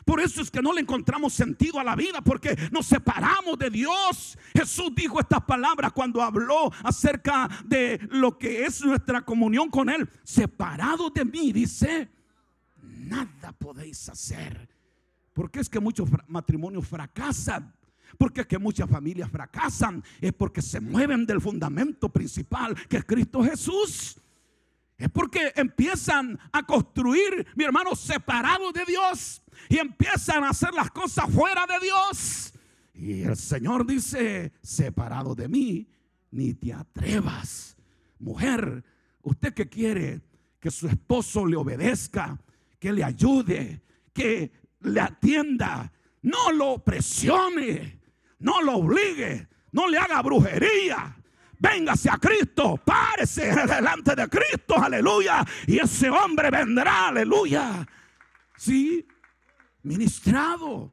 Por 0.04 0.20
eso 0.20 0.42
es 0.42 0.50
que 0.50 0.60
no 0.60 0.72
le 0.72 0.82
encontramos 0.82 1.32
sentido 1.32 1.80
a 1.80 1.84
la 1.84 1.96
vida 1.96 2.20
porque 2.20 2.56
nos 2.70 2.86
separamos 2.86 3.58
de 3.58 3.70
Dios. 3.70 4.38
Jesús 4.54 4.92
dijo 4.94 5.18
estas 5.18 5.42
palabras 5.44 5.92
cuando 5.92 6.22
habló 6.22 6.70
acerca 6.82 7.48
de 7.64 7.98
lo 8.10 8.38
que 8.38 8.64
es 8.66 8.84
nuestra 8.84 9.22
comunión 9.22 9.70
con 9.70 9.88
Él. 9.88 10.08
Separado 10.22 11.08
de 11.08 11.24
mí, 11.24 11.52
dice, 11.52 12.10
nada 12.82 13.52
podéis 13.52 14.08
hacer. 14.08 14.68
Porque 15.32 15.60
es 15.60 15.68
que 15.68 15.80
muchos 15.80 16.08
matrimonios 16.28 16.86
fracasan. 16.86 17.74
Porque 18.18 18.42
es 18.42 18.46
que 18.46 18.58
muchas 18.58 18.88
familias 18.88 19.30
fracasan. 19.30 20.04
Es 20.20 20.32
porque 20.34 20.60
se 20.60 20.80
mueven 20.80 21.24
del 21.24 21.40
fundamento 21.40 22.10
principal 22.10 22.74
que 22.88 22.98
es 22.98 23.04
Cristo 23.04 23.42
Jesús. 23.42 24.20
Es 24.96 25.10
porque 25.10 25.52
empiezan 25.56 26.38
a 26.52 26.62
construir, 26.62 27.46
mi 27.56 27.64
hermano, 27.64 27.96
separados 27.96 28.72
de 28.72 28.84
Dios. 28.84 29.42
Y 29.68 29.78
empiezan 29.78 30.44
a 30.44 30.50
hacer 30.50 30.72
las 30.74 30.90
cosas 30.90 31.30
fuera 31.30 31.66
de 31.66 31.84
Dios. 31.84 32.52
Y 32.94 33.22
el 33.22 33.36
Señor 33.36 33.86
dice, 33.86 34.52
separado 34.62 35.34
de 35.34 35.48
mí, 35.48 35.88
ni 36.30 36.54
te 36.54 36.72
atrevas. 36.72 37.76
Mujer, 38.18 38.84
usted 39.22 39.52
que 39.54 39.68
quiere 39.68 40.20
que 40.60 40.70
su 40.70 40.88
esposo 40.88 41.44
le 41.44 41.56
obedezca, 41.56 42.38
que 42.78 42.92
le 42.92 43.04
ayude, 43.04 43.82
que 44.12 44.52
le 44.80 45.00
atienda, 45.00 45.92
no 46.22 46.52
lo 46.52 46.78
presione, 46.78 48.00
no 48.38 48.62
lo 48.62 48.76
obligue, 48.76 49.48
no 49.72 49.88
le 49.88 49.98
haga 49.98 50.22
brujería, 50.22 51.16
Véngase 51.64 52.10
a 52.10 52.18
Cristo, 52.18 52.76
párese 52.84 53.54
delante 53.66 54.14
de 54.14 54.28
Cristo, 54.28 54.76
aleluya. 54.76 55.44
Y 55.66 55.78
ese 55.78 56.10
hombre 56.10 56.50
vendrá, 56.50 57.08
aleluya. 57.08 57.86
Sí, 58.56 59.06
ministrado, 59.84 60.92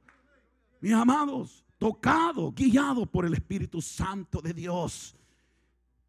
mis 0.80 0.94
amados, 0.94 1.66
tocado, 1.78 2.52
guiado 2.52 3.06
por 3.08 3.26
el 3.26 3.34
Espíritu 3.34 3.82
Santo 3.82 4.42
de 4.42 4.54
Dios. 4.54 5.16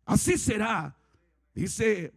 Así 0.05 0.37
será, 0.37 0.95
dice, 1.55 2.13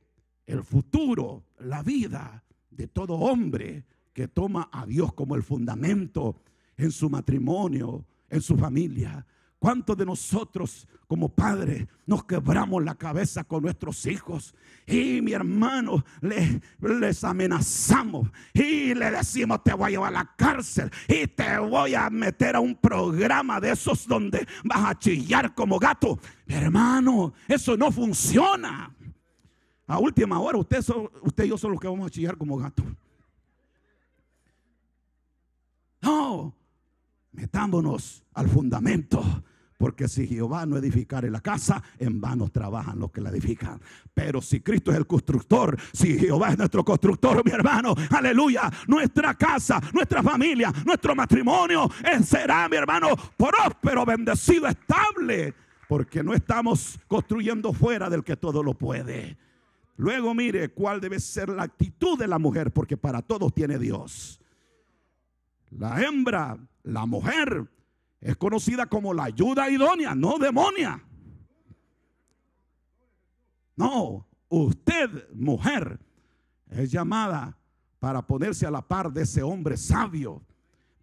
el 0.45 0.63
futuro, 0.63 1.43
la 1.59 1.81
vida 1.81 2.43
de 2.69 2.87
todo 2.87 3.13
hombre 3.13 3.85
que 4.13 4.27
toma 4.27 4.69
a 4.71 4.85
Dios 4.85 5.13
como 5.13 5.35
el 5.35 5.43
fundamento 5.43 6.35
en 6.77 6.91
su 6.91 7.09
matrimonio, 7.09 8.05
en 8.29 8.41
su 8.41 8.57
familia. 8.57 9.25
¿Cuántos 9.59 9.97
de 9.97 10.05
nosotros 10.05 10.87
como 11.07 11.29
padres 11.29 11.87
nos 12.05 12.25
quebramos 12.25 12.83
la 12.83 12.95
cabeza 12.95 13.43
con 13.43 13.63
nuestros 13.63 14.05
hijos? 14.05 14.53
Y 14.85 15.21
mi 15.21 15.33
hermano, 15.33 16.03
les, 16.21 17.23
amenazamos 17.23 18.29
y 18.53 18.93
le 18.93 19.11
decimos 19.11 19.63
te 19.63 19.73
voy 19.73 19.87
a 19.87 19.89
llevar 19.91 20.09
a 20.09 20.19
la 20.19 20.35
cárcel 20.35 20.91
y 21.07 21.25
te 21.27 21.57
voy 21.57 21.95
a 21.95 22.09
meter 22.09 22.55
a 22.55 22.59
un 22.59 22.75
programa 22.75 23.59
de 23.59 23.71
esos 23.71 24.07
donde 24.07 24.45
vas 24.63 24.85
a 24.85 24.99
chillar 24.99 25.55
como 25.55 25.79
gato. 25.79 26.19
hermano, 26.47 27.33
eso 27.47 27.75
no 27.75 27.91
funciona. 27.91 28.93
A 29.87 29.99
última 29.99 30.39
hora 30.39 30.57
usted, 30.57 30.83
usted 31.21 31.43
y 31.43 31.49
yo 31.49 31.57
somos 31.57 31.75
los 31.75 31.81
que 31.81 31.87
vamos 31.87 32.07
a 32.07 32.09
chillar 32.09 32.37
como 32.37 32.57
gato. 32.57 32.83
No, 36.01 36.53
metámonos 37.35 38.23
al 38.33 38.47
fundamento. 38.47 39.23
Porque 39.77 40.07
si 40.07 40.25
Jehová 40.25 40.65
no 40.65 40.77
edificare 40.77 41.29
la 41.29 41.41
casa, 41.41 41.83
en 41.99 42.21
vano 42.21 42.49
trabajan 42.49 42.97
los 42.97 43.11
que 43.11 43.19
la 43.19 43.29
edifican. 43.29 43.79
Pero 44.13 44.41
si 44.41 44.61
Cristo 44.61 44.91
es 44.91 44.97
el 44.97 45.05
constructor, 45.05 45.77
si 45.91 46.17
Jehová 46.17 46.51
es 46.51 46.57
nuestro 46.57 46.85
constructor, 46.85 47.43
mi 47.43 47.51
hermano, 47.51 47.93
aleluya, 48.11 48.71
nuestra 48.87 49.33
casa, 49.33 49.81
nuestra 49.93 50.23
familia, 50.23 50.71
nuestro 50.85 51.13
matrimonio 51.13 51.89
será, 52.23 52.69
mi 52.69 52.77
hermano, 52.77 53.09
próspero, 53.35 54.05
bendecido, 54.05 54.67
estable. 54.67 55.53
Porque 55.89 56.23
no 56.23 56.33
estamos 56.33 56.97
construyendo 57.07 57.73
fuera 57.73 58.09
del 58.09 58.23
que 58.23 58.37
todo 58.37 58.63
lo 58.63 58.73
puede. 58.75 59.37
Luego 59.97 60.33
mire 60.33 60.69
cuál 60.69 60.99
debe 60.99 61.19
ser 61.19 61.49
la 61.49 61.63
actitud 61.63 62.17
de 62.17 62.27
la 62.27 62.39
mujer, 62.39 62.71
porque 62.71 62.97
para 62.97 63.21
todos 63.21 63.53
tiene 63.53 63.77
Dios. 63.77 64.39
La 65.77 66.01
hembra, 66.01 66.57
la 66.83 67.05
mujer, 67.05 67.69
es 68.21 68.37
conocida 68.37 68.85
como 68.87 69.13
la 69.13 69.25
ayuda 69.25 69.69
idónea, 69.69 70.15
no 70.15 70.37
demonia. 70.37 71.03
No, 73.75 74.25
usted, 74.49 75.29
mujer, 75.33 75.99
es 76.69 76.91
llamada 76.91 77.57
para 77.99 78.25
ponerse 78.25 78.65
a 78.65 78.71
la 78.71 78.81
par 78.81 79.11
de 79.11 79.23
ese 79.23 79.43
hombre 79.43 79.77
sabio, 79.77 80.41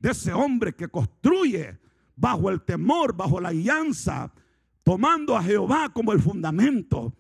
de 0.01 0.11
ese 0.11 0.33
hombre 0.33 0.75
que 0.75 0.89
construye 0.89 1.79
bajo 2.17 2.51
el 2.51 2.63
temor, 2.63 3.15
bajo 3.15 3.41
la 3.41 3.53
guianza, 3.53 4.33
tomando 4.83 5.37
a 5.37 5.43
Jehová 5.43 5.91
como 5.93 6.13
el 6.13 6.21
fundamento. 6.21 7.15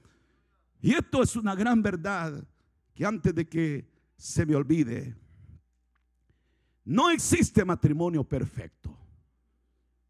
Y 0.80 0.94
esto 0.94 1.22
es 1.22 1.36
una 1.36 1.54
gran 1.54 1.82
verdad 1.82 2.44
que 2.94 3.04
antes 3.04 3.34
de 3.34 3.48
que 3.48 3.88
se 4.16 4.46
me 4.46 4.54
olvide, 4.54 5.14
no 6.84 7.10
existe 7.10 7.64
matrimonio 7.64 8.24
perfecto. 8.24 8.96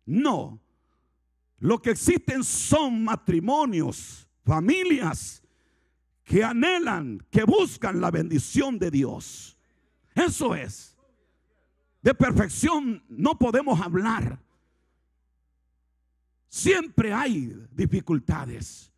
No. 0.07 0.61
Lo 1.59 1.81
que 1.81 1.91
existen 1.91 2.43
son 2.43 3.05
matrimonios, 3.05 4.29
familias 4.45 5.43
que 6.25 6.43
anhelan, 6.43 7.25
que 7.31 7.45
buscan 7.45 8.01
la 8.01 8.11
bendición 8.11 8.79
de 8.79 8.91
Dios. 8.91 9.59
Eso 10.15 10.55
es. 10.55 10.97
De 12.01 12.15
perfección 12.15 13.05
no 13.09 13.39
podemos 13.39 13.81
hablar. 13.81 14.41
Siempre 16.49 17.13
hay 17.13 17.55
dificultades. 17.71 18.93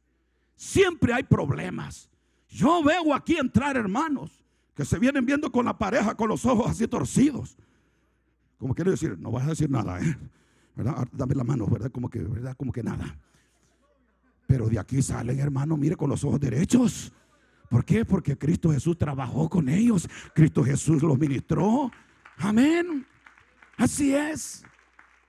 Siempre 0.56 1.12
hay 1.12 1.24
problemas. 1.24 2.08
Yo 2.48 2.82
veo 2.82 3.12
aquí 3.12 3.36
entrar 3.36 3.76
hermanos 3.76 4.43
que 4.74 4.84
se 4.84 4.98
vienen 4.98 5.24
viendo 5.24 5.50
con 5.50 5.64
la 5.64 5.78
pareja 5.78 6.14
con 6.14 6.28
los 6.28 6.44
ojos 6.44 6.70
así 6.70 6.88
torcidos. 6.88 7.56
Como 8.58 8.74
quiere 8.74 8.92
decir, 8.92 9.18
no 9.18 9.30
vas 9.30 9.44
a 9.44 9.50
decir 9.50 9.70
nada, 9.70 10.00
¿eh? 10.00 10.16
¿verdad? 10.74 11.06
Dame 11.12 11.34
la 11.34 11.44
mano, 11.44 11.66
¿verdad? 11.66 11.90
Como 11.90 12.08
que, 12.08 12.20
¿verdad? 12.20 12.56
Como 12.56 12.72
que 12.72 12.82
nada. 12.82 13.16
Pero 14.46 14.68
de 14.68 14.78
aquí 14.78 15.02
salen, 15.02 15.38
hermano, 15.38 15.76
mire 15.76 15.96
con 15.96 16.10
los 16.10 16.24
ojos 16.24 16.40
derechos. 16.40 17.12
¿Por 17.70 17.84
qué? 17.84 18.04
Porque 18.04 18.36
Cristo 18.36 18.70
Jesús 18.70 18.98
trabajó 18.98 19.48
con 19.48 19.68
ellos. 19.68 20.08
Cristo 20.34 20.62
Jesús 20.62 21.02
los 21.02 21.18
ministró. 21.18 21.90
Amén. 22.38 23.06
Así 23.76 24.14
es. 24.14 24.64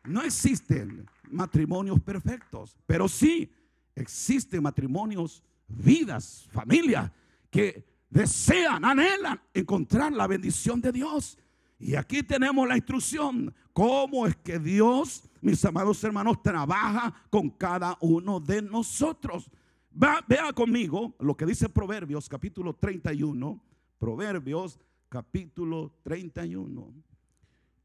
No 0.04 0.22
existen 0.22 1.10
matrimonios 1.32 2.00
perfectos, 2.00 2.76
pero 2.86 3.08
sí 3.08 3.52
existen 3.96 4.62
matrimonios, 4.62 5.44
vidas, 5.68 6.48
familias 6.52 7.12
que 7.50 7.95
desean, 8.16 8.84
anhelan 8.86 9.40
encontrar 9.54 10.12
la 10.12 10.26
bendición 10.26 10.82
de 10.82 10.92
Dios. 10.92 11.38
Y 11.78 11.96
aquí 11.96 12.24
tenemos 12.24 12.68
la 12.68 12.78
instrucción, 12.78 13.54
cómo 13.74 14.26
es 14.26 14.36
que 14.38 14.58
Dios 14.58 15.30
mis 15.46 15.64
amados 15.64 16.04
hermanos, 16.04 16.42
trabaja 16.42 17.14
con 17.30 17.52
cada 17.52 18.00
uno 18.02 18.40
de 18.40 18.64
nosotros. 18.64 19.52
vea 19.92 20.52
conmigo 20.54 21.16
lo 21.20 21.38
que 21.38 21.46
dice 21.46 21.70
Proverbios 21.70 22.28
capítulo 22.28 22.74
31. 22.74 23.64
Proverbios 24.00 24.80
capítulo 25.08 25.94
31. 26.02 26.92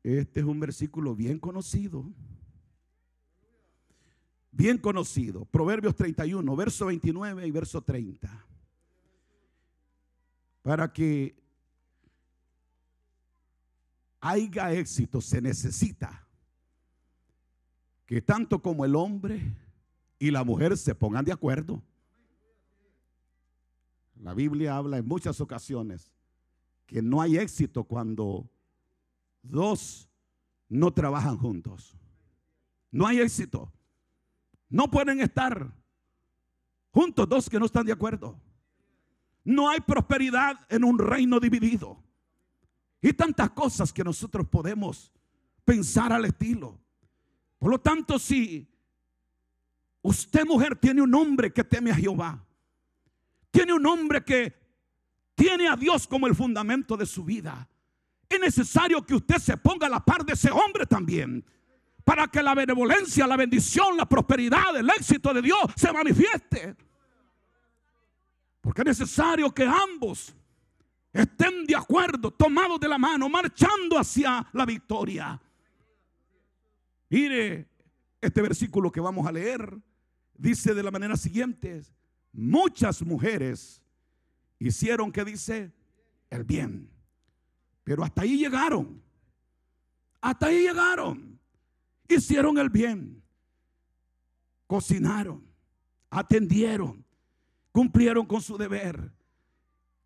Este 0.03 0.41
es 0.41 0.47
un 0.47 0.59
versículo 0.59 1.15
bien 1.15 1.39
conocido. 1.39 2.11
Bien 4.51 4.79
conocido. 4.79 5.45
Proverbios 5.45 5.95
31, 5.95 6.57
verso 6.57 6.87
29 6.87 7.47
y 7.47 7.51
verso 7.51 7.83
30. 7.83 8.47
Para 10.63 10.93
que 10.93 11.41
haya 14.21 14.73
éxito 14.73 15.21
se 15.21 15.41
necesita 15.41 16.27
que 18.07 18.21
tanto 18.21 18.61
como 18.61 18.85
el 18.85 18.95
hombre 18.97 19.41
y 20.19 20.31
la 20.31 20.45
mujer 20.45 20.77
se 20.77 20.95
pongan 20.95 21.25
de 21.25 21.33
acuerdo. 21.33 21.83
La 24.17 24.35
Biblia 24.35 24.77
habla 24.77 24.99
en 24.99 25.07
muchas 25.07 25.41
ocasiones 25.41 26.13
que 26.87 27.01
no 27.01 27.23
hay 27.23 27.39
éxito 27.39 27.85
cuando 27.85 28.51
dos 29.43 30.11
no 30.69 30.93
trabajan 30.93 31.39
juntos. 31.39 31.97
No 32.91 33.07
hay 33.07 33.21
éxito. 33.21 33.73
No 34.69 34.91
pueden 34.91 35.21
estar 35.21 35.73
juntos 36.91 37.29
dos 37.29 37.49
que 37.49 37.59
no 37.59 37.67
están 37.67 37.87
de 37.87 37.93
acuerdo. 37.93 38.41
No 39.45 39.69
hay 39.69 39.81
prosperidad 39.81 40.59
en 40.69 40.85
un 40.85 40.99
reino 40.99 41.41
dividido. 41.41 42.03
Y 43.03 43.13
tantas 43.13 43.51
cosas 43.51 43.93
que 43.93 44.05
nosotros 44.05 44.47
podemos 44.49 45.13
pensar 45.65 46.13
al 46.13 46.25
estilo. 46.25 46.79
Por 47.59 47.71
lo 47.71 47.79
tanto, 47.79 48.19
si 48.19 48.69
usted 50.03 50.45
mujer 50.47 50.77
tiene 50.77 51.03
un 51.03 51.15
hombre 51.15 51.53
que 51.53 51.65
teme 51.65 51.91
a 51.91 51.95
Jehová, 51.95 52.45
tiene 53.51 53.73
un 53.73 53.87
hombre 53.87 54.23
que 54.23 54.55
tiene 55.35 55.69
a 55.69 55.77
Dios 55.77 56.07
como 56.07 56.27
el 56.27 56.35
fundamento 56.35 56.97
de 56.97 57.07
su 57.07 57.25
vida, 57.25 57.69
es 58.29 58.39
necesario 58.39 59.05
que 59.05 59.15
usted 59.15 59.39
se 59.39 59.57
ponga 59.57 59.89
a 59.89 59.91
la 59.91 60.05
par 60.05 60.25
de 60.25 60.35
ese 60.35 60.51
hombre 60.51 60.87
también. 60.87 61.45
Para 62.05 62.29
que 62.29 62.43
la 62.43 62.55
benevolencia, 62.55 63.27
la 63.27 63.37
bendición, 63.37 63.97
la 63.97 64.07
prosperidad, 64.07 64.77
el 64.77 64.89
éxito 64.89 65.35
de 65.35 65.43
Dios 65.43 65.59
se 65.77 65.93
manifieste. 65.93 66.77
Porque 68.61 68.83
es 68.83 68.87
necesario 68.87 69.53
que 69.53 69.65
ambos 69.65 70.35
estén 71.13 71.65
de 71.65 71.75
acuerdo, 71.75 72.31
tomados 72.31 72.79
de 72.79 72.89
la 72.89 72.99
mano, 72.99 73.29
marchando 73.29 73.99
hacia 73.99 74.47
la 74.53 74.65
victoria. 74.65 75.41
Mire, 77.09 77.69
este 78.21 78.43
versículo 78.43 78.93
que 78.93 79.01
vamos 79.01 79.27
a 79.27 79.33
leer. 79.33 79.79
Dice 80.35 80.73
de 80.73 80.83
la 80.83 80.91
manera 80.91 81.17
siguiente, 81.19 81.83
muchas 82.33 83.03
mujeres 83.03 83.83
hicieron 84.59 85.13
que 85.13 85.23
dice 85.25 85.71
el 86.31 86.45
bien, 86.45 86.91
pero 87.85 88.03
hasta 88.03 88.23
ahí 88.23 88.39
llegaron, 88.39 89.03
hasta 90.21 90.47
ahí 90.47 90.63
llegaron, 90.63 91.39
hicieron 92.09 92.57
el 92.57 92.71
bien, 92.71 93.23
cocinaron, 94.67 95.45
atendieron, 96.09 97.05
cumplieron 97.73 98.27
con 98.27 98.43
su 98.43 98.57
deber, 98.57 99.13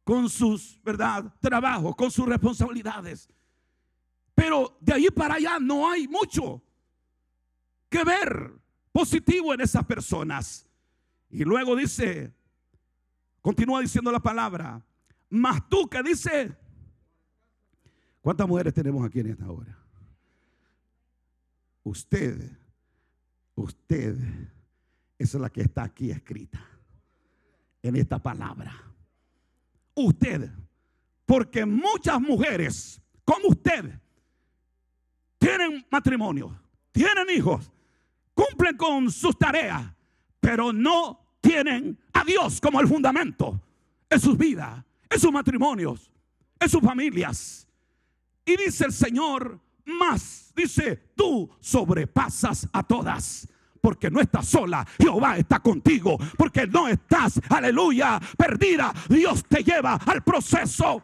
con 0.05 0.29
sus, 0.29 0.81
¿verdad?, 0.83 1.33
trabajos, 1.40 1.96
con 1.96 2.11
sus 2.11 2.27
responsabilidades. 2.27 3.29
Pero 4.35 4.77
de 4.81 4.92
ahí 4.92 5.07
para 5.14 5.35
allá 5.35 5.59
no 5.61 5.88
hay 5.88 6.09
mucho 6.09 6.62
que 7.88 8.05
ver 8.05 8.53
positivo 8.92 9.55
en 9.55 9.61
esas 9.61 9.85
personas. 9.87 10.68
Y 11.31 11.44
luego 11.44 11.74
dice, 11.77 12.35
continúa 13.40 13.81
diciendo 13.81 14.12
la 14.12 14.20
palabra, 14.20 14.85
mas 15.31 15.68
tú 15.68 15.88
que 15.88 16.03
dice, 16.03 16.57
¿cuántas 18.20 18.46
mujeres 18.46 18.74
tenemos 18.74 19.05
aquí 19.07 19.20
en 19.20 19.29
esta 19.29 19.50
hora? 19.50 19.79
Usted, 21.83 22.50
usted, 23.55 24.16
es 25.18 25.35
la 25.35 25.50
que 25.50 25.62
está 25.62 25.85
aquí 25.85 26.11
escrita 26.11 26.74
en 27.85 27.97
esta 27.97 28.18
palabra. 28.18 28.75
Usted, 29.94 30.51
porque 31.27 31.64
muchas 31.64 32.20
mujeres 32.20 33.01
como 33.25 33.49
usted 33.49 34.01
tienen 35.38 35.87
matrimonio, 35.90 36.59
tienen 36.92 37.29
hijos, 37.31 37.70
cumplen 38.35 38.77
con 38.77 39.11
sus 39.11 39.38
tareas, 39.38 39.83
pero 40.40 40.73
no 40.73 41.20
tienen 41.40 41.99
a 42.12 42.25
Dios 42.25 42.61
como 42.61 42.81
el 42.81 42.88
fundamento 42.88 43.61
en 44.09 44.18
sus 44.18 44.37
vidas, 44.37 44.83
en 45.11 45.20
sus 45.20 45.31
matrimonios, 45.31 46.11
en 46.59 46.68
sus 46.68 46.81
familias. 46.81 47.68
Y 48.47 48.57
dice 48.57 48.87
el 48.87 48.92
Señor, 48.92 49.61
más, 49.85 50.53
dice, 50.57 50.97
tú 51.14 51.51
sobrepasas 51.61 52.66
a 52.73 52.83
todas. 52.83 53.47
Porque 53.85 54.11
no 54.11 54.18
estás 54.18 54.47
sola, 54.47 54.87
Jehová 54.97 55.37
está 55.37 55.61
contigo. 55.61 56.16
Porque 56.38 56.66
no 56.66 56.88
estás, 56.88 57.38
aleluya, 57.51 58.18
perdida. 58.35 58.94
Dios 59.11 59.44
te 59.47 59.62
lleva 59.62 59.97
al 59.97 60.25
proceso 60.25 61.03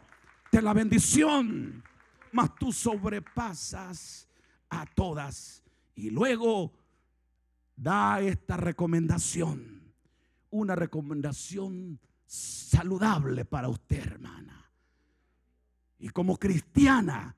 de 0.51 0.63
la 0.63 0.73
bendición. 0.73 1.83
Mas 2.31 2.55
tú 2.55 2.73
sobrepasas 2.73 4.27
a 4.71 4.87
todas. 4.87 5.61
Y 5.93 6.09
luego 6.09 6.73
da 7.75 8.19
esta 8.19 8.57
recomendación, 8.57 9.93
una 10.49 10.73
recomendación 10.73 11.99
saludable 12.25 13.45
para 13.45 13.69
usted, 13.69 13.99
hermana. 14.07 14.71
Y 15.99 16.09
como 16.09 16.35
cristiana, 16.35 17.35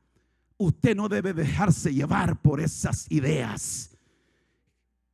usted 0.56 0.96
no 0.96 1.10
debe 1.10 1.34
dejarse 1.34 1.94
llevar 1.94 2.42
por 2.42 2.62
esas 2.62 3.12
ideas 3.12 3.93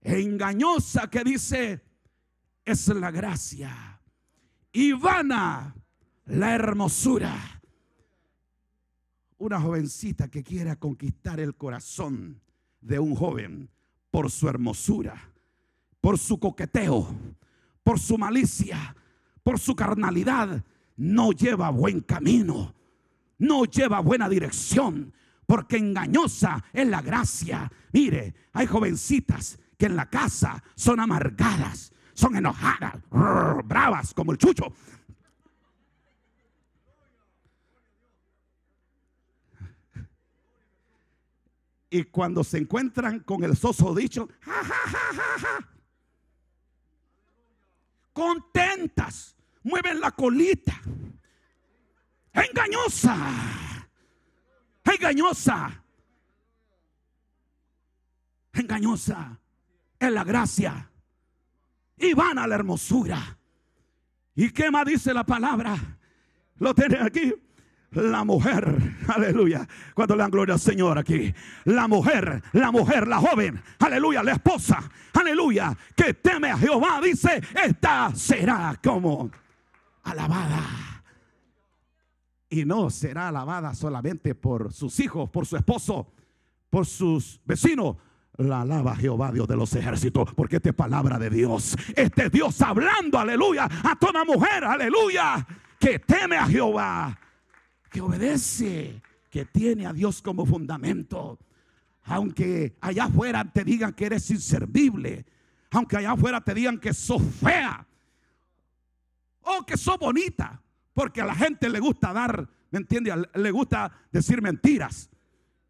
engañosa 0.02 1.10
que 1.10 1.24
dice 1.24 1.82
es 2.66 2.88
la 2.90 3.12
gracia 3.12 4.02
y 4.72 4.94
vana 4.94 5.76
la 6.26 6.56
hermosura. 6.56 7.62
Una 9.38 9.60
jovencita 9.60 10.28
que 10.28 10.44
quiera 10.44 10.76
conquistar 10.76 11.40
el 11.40 11.56
corazón 11.56 12.42
de 12.82 13.00
un 13.00 13.16
joven 13.16 13.70
por 14.12 14.30
su 14.30 14.50
hermosura, 14.50 15.34
por 16.02 16.18
su 16.18 16.40
coqueteo, 16.40 17.08
por 17.84 18.00
su 18.00 18.18
malicia, 18.18 18.96
por 19.44 19.60
su 19.60 19.76
carnalidad, 19.76 20.64
no 20.98 21.32
lleva 21.32 21.70
buen 21.70 22.02
camino, 22.02 22.76
no 23.38 23.64
lleva 23.66 24.02
buena 24.02 24.28
dirección, 24.28 25.14
porque 25.46 25.78
engañosa 25.78 26.64
es 26.74 26.88
la 26.88 27.02
gracia. 27.02 27.72
Mire, 27.94 28.36
hay 28.52 28.68
jovencitas 28.68 29.58
que 29.80 29.86
en 29.86 29.96
la 29.96 30.10
casa 30.10 30.62
son 30.76 31.00
amargadas, 31.00 31.94
son 32.14 32.36
enojadas, 32.36 33.02
bravas 33.10 34.14
como 34.14 34.34
el 34.34 34.38
chucho. 34.38 34.74
Y 41.90 42.04
cuando 42.04 42.44
se 42.44 42.58
encuentran 42.58 43.22
con 43.22 43.46
el 43.46 43.56
soso 43.56 43.96
dicho, 43.96 44.28
contentas, 48.12 49.34
mueven 49.64 50.02
la 50.02 50.12
colita. 50.12 50.80
Engañosa, 52.34 53.16
engañosa, 54.84 55.84
engañosa 58.54 59.39
es 60.00 60.12
la 60.12 60.24
gracia 60.24 60.90
y 61.98 62.14
van 62.14 62.38
a 62.38 62.48
la 62.48 62.56
hermosura. 62.56 63.38
¿Y 64.36 64.52
qué 64.52 64.72
más 64.72 64.86
dice 64.86 65.14
la 65.14 65.26
palabra? 65.26 65.78
Lo 66.58 66.74
tienen 66.74 67.04
aquí. 67.04 67.34
La 67.92 68.24
mujer, 68.24 68.98
aleluya. 69.08 69.68
Cuando 69.96 70.16
le 70.16 70.22
dan 70.22 70.32
gloria 70.32 70.54
al 70.54 70.60
Señor 70.60 70.98
aquí. 70.98 71.34
La 71.66 71.88
mujer, 71.88 72.42
la 72.54 72.72
mujer, 72.72 73.08
la 73.08 73.18
joven, 73.18 73.62
aleluya, 73.80 74.24
la 74.24 74.34
esposa, 74.34 74.90
aleluya, 75.14 75.76
que 75.96 76.14
teme 76.14 76.52
a 76.52 76.58
Jehová, 76.58 77.02
dice, 77.04 77.42
esta 77.66 78.14
será 78.14 78.80
como 78.82 79.32
alabada. 80.04 80.64
Y 82.50 82.64
no 82.66 82.90
será 82.90 83.30
alabada 83.30 83.74
solamente 83.74 84.36
por 84.36 84.72
sus 84.72 85.00
hijos, 85.00 85.30
por 85.30 85.46
su 85.46 85.58
esposo, 85.58 86.14
por 86.70 86.86
sus 86.86 87.42
vecinos, 87.44 87.98
la 88.40 88.62
alaba 88.62 88.96
Jehová, 88.96 89.32
Dios 89.32 89.48
de 89.48 89.58
los 89.58 89.74
ejércitos, 89.76 90.34
porque 90.34 90.58
esta 90.58 90.70
es 90.70 90.76
palabra 90.76 91.20
de 91.20 91.30
Dios. 91.30 91.76
Este 91.96 92.30
Dios 92.30 92.62
hablando, 92.62 93.20
aleluya, 93.20 93.68
a 93.84 93.96
toda 93.98 94.24
mujer, 94.24 94.64
aleluya, 94.64 95.46
que 95.78 96.00
teme 96.00 96.38
a 96.38 96.46
Jehová, 96.46 97.20
que 97.92 98.02
obedece, 98.02 99.02
que 99.30 99.46
tiene 99.46 99.86
a 99.86 99.94
Dios 99.94 100.22
como 100.22 100.46
fundamento. 100.46 101.38
Aunque 102.04 102.78
allá 102.82 103.06
afuera 103.06 103.44
te 103.44 103.64
digan 103.64 103.94
que 103.94 104.06
eres 104.06 104.32
inservible, 104.32 105.26
aunque 105.72 105.98
allá 105.98 106.14
afuera 106.14 106.42
te 106.42 106.54
digan 106.54 106.80
que 106.80 106.94
sos 106.94 107.22
fea 107.22 107.86
o 109.42 109.66
que 109.66 109.78
sos 109.78 110.00
bonita, 110.00 110.62
porque 110.94 111.22
a 111.22 111.26
la 111.26 111.36
gente 111.36 111.70
le 111.70 111.80
gusta 111.80 112.14
dar, 112.14 112.48
¿me 112.72 112.80
entiendes? 112.80 113.16
Le 113.34 113.52
gusta 113.52 113.92
decir 114.12 114.42
mentiras. 114.42 115.10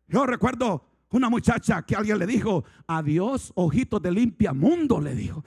Yo 0.07 0.25
recuerdo 0.25 0.88
una 1.11 1.29
muchacha 1.29 1.81
que 1.83 1.95
alguien 1.95 2.19
le 2.19 2.27
dijo, 2.27 2.63
adiós, 2.87 3.51
ojitos 3.55 4.01
de 4.01 4.11
limpia 4.11 4.53
mundo, 4.53 5.01
le 5.01 5.15
dijo. 5.15 5.43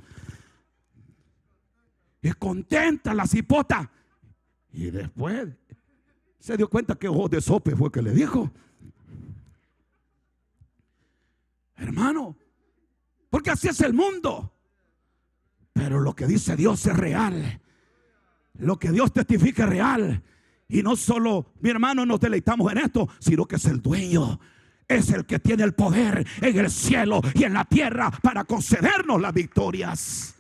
Y 2.21 2.33
contenta 2.33 3.15
la 3.15 3.27
cipota. 3.27 3.91
Y 4.73 4.91
después 4.91 5.49
se 6.39 6.57
dio 6.57 6.69
cuenta 6.69 6.97
que 6.97 7.09
ojos 7.09 7.31
de 7.31 7.41
sope 7.41 7.77
fue 7.77 7.93
que 7.93 8.03
le 8.03 8.13
dijo. 8.13 8.51
Hermano, 11.77 12.37
porque 13.31 13.51
así 13.51 13.69
es 13.69 13.81
el 13.81 13.93
mundo. 13.93 14.53
Pero 15.73 16.01
lo 16.01 16.15
que 16.15 16.27
dice 16.27 16.57
Dios 16.57 16.85
es 16.87 16.97
real. 16.97 17.61
Lo 18.55 18.79
que 18.79 18.91
Dios 18.91 19.13
testifica 19.13 19.65
es 19.65 19.71
real. 19.71 20.23
Y 20.69 20.83
no 20.83 20.97
solo, 20.97 21.53
mi 21.61 21.71
hermano, 21.71 22.05
nos 22.05 22.19
deleitamos 22.19 22.71
en 22.73 22.79
esto, 22.79 23.09
sino 23.19 23.47
que 23.47 23.57
es 23.57 23.65
el 23.67 23.81
dueño 23.81 24.41
es 24.89 25.11
el 25.11 25.25
que 25.25 25.39
tiene 25.39 25.65
el 25.65 25.75
poder 25.75 26.27
en 26.41 26.59
el 26.59 26.71
cielo 26.71 27.21
y 27.35 27.45
en 27.45 27.55
la 27.55 27.65
tierra 27.65 28.11
para 28.23 28.45
concedernos 28.45 29.21
las 29.21 29.33
victorias. 29.33 30.35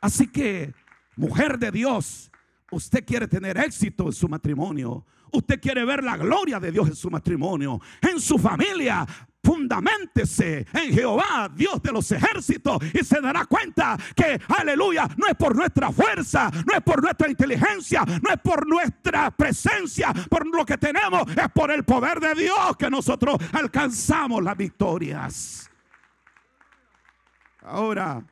Así 0.00 0.28
que, 0.28 0.74
mujer 1.16 1.58
de 1.58 1.70
Dios, 1.70 2.30
usted 2.70 3.04
quiere 3.04 3.26
tener 3.26 3.56
éxito 3.58 4.06
en 4.06 4.12
su 4.12 4.28
matrimonio. 4.28 5.04
Usted 5.32 5.60
quiere 5.60 5.84
ver 5.84 6.02
la 6.02 6.16
gloria 6.16 6.58
de 6.58 6.72
Dios 6.72 6.88
en 6.88 6.96
su 6.96 7.10
matrimonio, 7.10 7.80
en 8.00 8.20
su 8.20 8.38
familia 8.38 9.06
fundamentese 9.48 10.66
en 10.74 10.92
Jehová, 10.92 11.50
Dios 11.54 11.80
de 11.82 11.90
los 11.90 12.12
ejércitos, 12.12 12.78
y 12.92 13.02
se 13.02 13.18
dará 13.18 13.46
cuenta 13.46 13.96
que, 14.14 14.38
aleluya, 14.46 15.08
no 15.16 15.26
es 15.26 15.34
por 15.36 15.56
nuestra 15.56 15.90
fuerza, 15.90 16.50
no 16.66 16.74
es 16.74 16.82
por 16.82 17.02
nuestra 17.02 17.30
inteligencia, 17.30 18.04
no 18.04 18.30
es 18.30 18.40
por 18.42 18.68
nuestra 18.68 19.30
presencia, 19.30 20.12
por 20.28 20.46
lo 20.46 20.66
que 20.66 20.76
tenemos, 20.76 21.22
es 21.34 21.48
por 21.54 21.70
el 21.70 21.82
poder 21.82 22.20
de 22.20 22.34
Dios 22.34 22.76
que 22.78 22.90
nosotros 22.90 23.38
alcanzamos 23.52 24.42
las 24.42 24.56
victorias. 24.56 25.70
Ahora, 27.62 28.22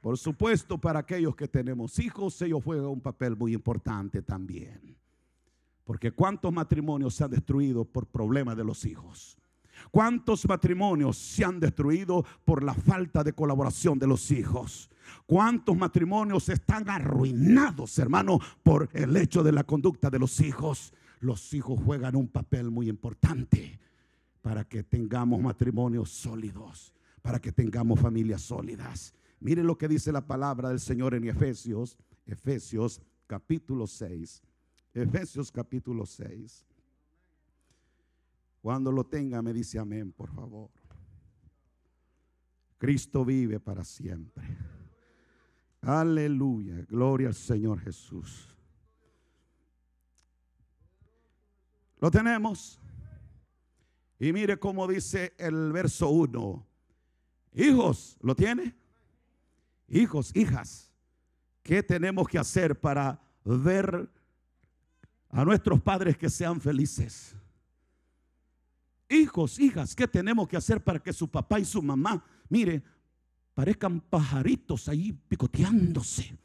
por 0.00 0.18
supuesto, 0.18 0.76
para 0.76 0.98
aquellos 0.98 1.36
que 1.36 1.46
tenemos 1.46 2.00
hijos, 2.00 2.42
ellos 2.42 2.64
juegan 2.64 2.86
un 2.86 3.00
papel 3.00 3.36
muy 3.36 3.54
importante 3.54 4.22
también. 4.22 4.96
Porque 5.84 6.10
cuántos 6.10 6.52
matrimonios 6.52 7.14
se 7.14 7.22
han 7.22 7.30
destruido 7.30 7.84
por 7.84 8.06
problemas 8.06 8.56
de 8.56 8.64
los 8.64 8.84
hijos. 8.84 9.38
¿Cuántos 9.94 10.48
matrimonios 10.48 11.16
se 11.16 11.44
han 11.44 11.60
destruido 11.60 12.24
por 12.44 12.64
la 12.64 12.74
falta 12.74 13.22
de 13.22 13.32
colaboración 13.32 13.96
de 13.96 14.08
los 14.08 14.32
hijos? 14.32 14.90
¿Cuántos 15.24 15.76
matrimonios 15.76 16.48
están 16.48 16.90
arruinados, 16.90 17.96
hermano, 18.00 18.40
por 18.64 18.88
el 18.92 19.16
hecho 19.16 19.44
de 19.44 19.52
la 19.52 19.62
conducta 19.62 20.10
de 20.10 20.18
los 20.18 20.40
hijos? 20.40 20.92
Los 21.20 21.54
hijos 21.54 21.78
juegan 21.80 22.16
un 22.16 22.26
papel 22.26 22.72
muy 22.72 22.88
importante 22.88 23.78
para 24.42 24.64
que 24.64 24.82
tengamos 24.82 25.40
matrimonios 25.40 26.10
sólidos, 26.10 26.92
para 27.22 27.38
que 27.38 27.52
tengamos 27.52 28.00
familias 28.00 28.42
sólidas. 28.42 29.14
Miren 29.38 29.68
lo 29.68 29.78
que 29.78 29.86
dice 29.86 30.10
la 30.10 30.26
palabra 30.26 30.70
del 30.70 30.80
Señor 30.80 31.14
en 31.14 31.28
Efesios, 31.28 31.96
Efesios 32.26 33.00
capítulo 33.28 33.86
6. 33.86 34.42
Efesios 34.92 35.52
capítulo 35.52 36.04
6. 36.04 36.66
Cuando 38.64 38.90
lo 38.90 39.04
tenga 39.04 39.42
me 39.42 39.52
dice 39.52 39.78
amén, 39.78 40.10
por 40.10 40.30
favor. 40.30 40.70
Cristo 42.78 43.22
vive 43.22 43.60
para 43.60 43.84
siempre. 43.84 44.42
Aleluya, 45.82 46.82
gloria 46.88 47.28
al 47.28 47.34
Señor 47.34 47.78
Jesús. 47.80 48.56
Lo 51.98 52.10
tenemos. 52.10 52.80
Y 54.18 54.32
mire 54.32 54.58
cómo 54.58 54.88
dice 54.88 55.34
el 55.36 55.70
verso 55.70 56.08
1. 56.08 56.66
Hijos, 57.56 58.16
¿lo 58.22 58.34
tiene? 58.34 58.74
Hijos, 59.88 60.34
hijas, 60.34 60.90
¿qué 61.62 61.82
tenemos 61.82 62.26
que 62.28 62.38
hacer 62.38 62.80
para 62.80 63.20
ver 63.44 64.10
a 65.28 65.44
nuestros 65.44 65.82
padres 65.82 66.16
que 66.16 66.30
sean 66.30 66.62
felices? 66.62 67.36
Hijos, 69.08 69.58
hijas, 69.58 69.94
¿qué 69.94 70.08
tenemos 70.08 70.48
que 70.48 70.56
hacer 70.56 70.82
para 70.82 70.98
que 70.98 71.12
su 71.12 71.28
papá 71.28 71.60
y 71.60 71.64
su 71.64 71.82
mamá, 71.82 72.24
mire, 72.48 72.82
parezcan 73.52 74.00
pajaritos 74.00 74.88
ahí 74.88 75.12
picoteándose? 75.12 76.36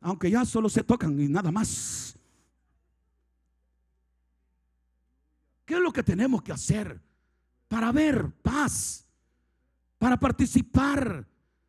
Aunque 0.00 0.30
ya 0.30 0.44
solo 0.44 0.68
se 0.68 0.84
tocan 0.84 1.18
y 1.18 1.28
nada 1.28 1.50
más. 1.50 2.18
¿Qué 5.64 5.74
es 5.74 5.80
lo 5.80 5.92
que 5.92 6.02
tenemos 6.02 6.42
que 6.42 6.52
hacer 6.52 7.00
para 7.68 7.90
ver 7.90 8.30
paz? 8.42 9.06
Para 9.96 10.18
participar 10.18 11.26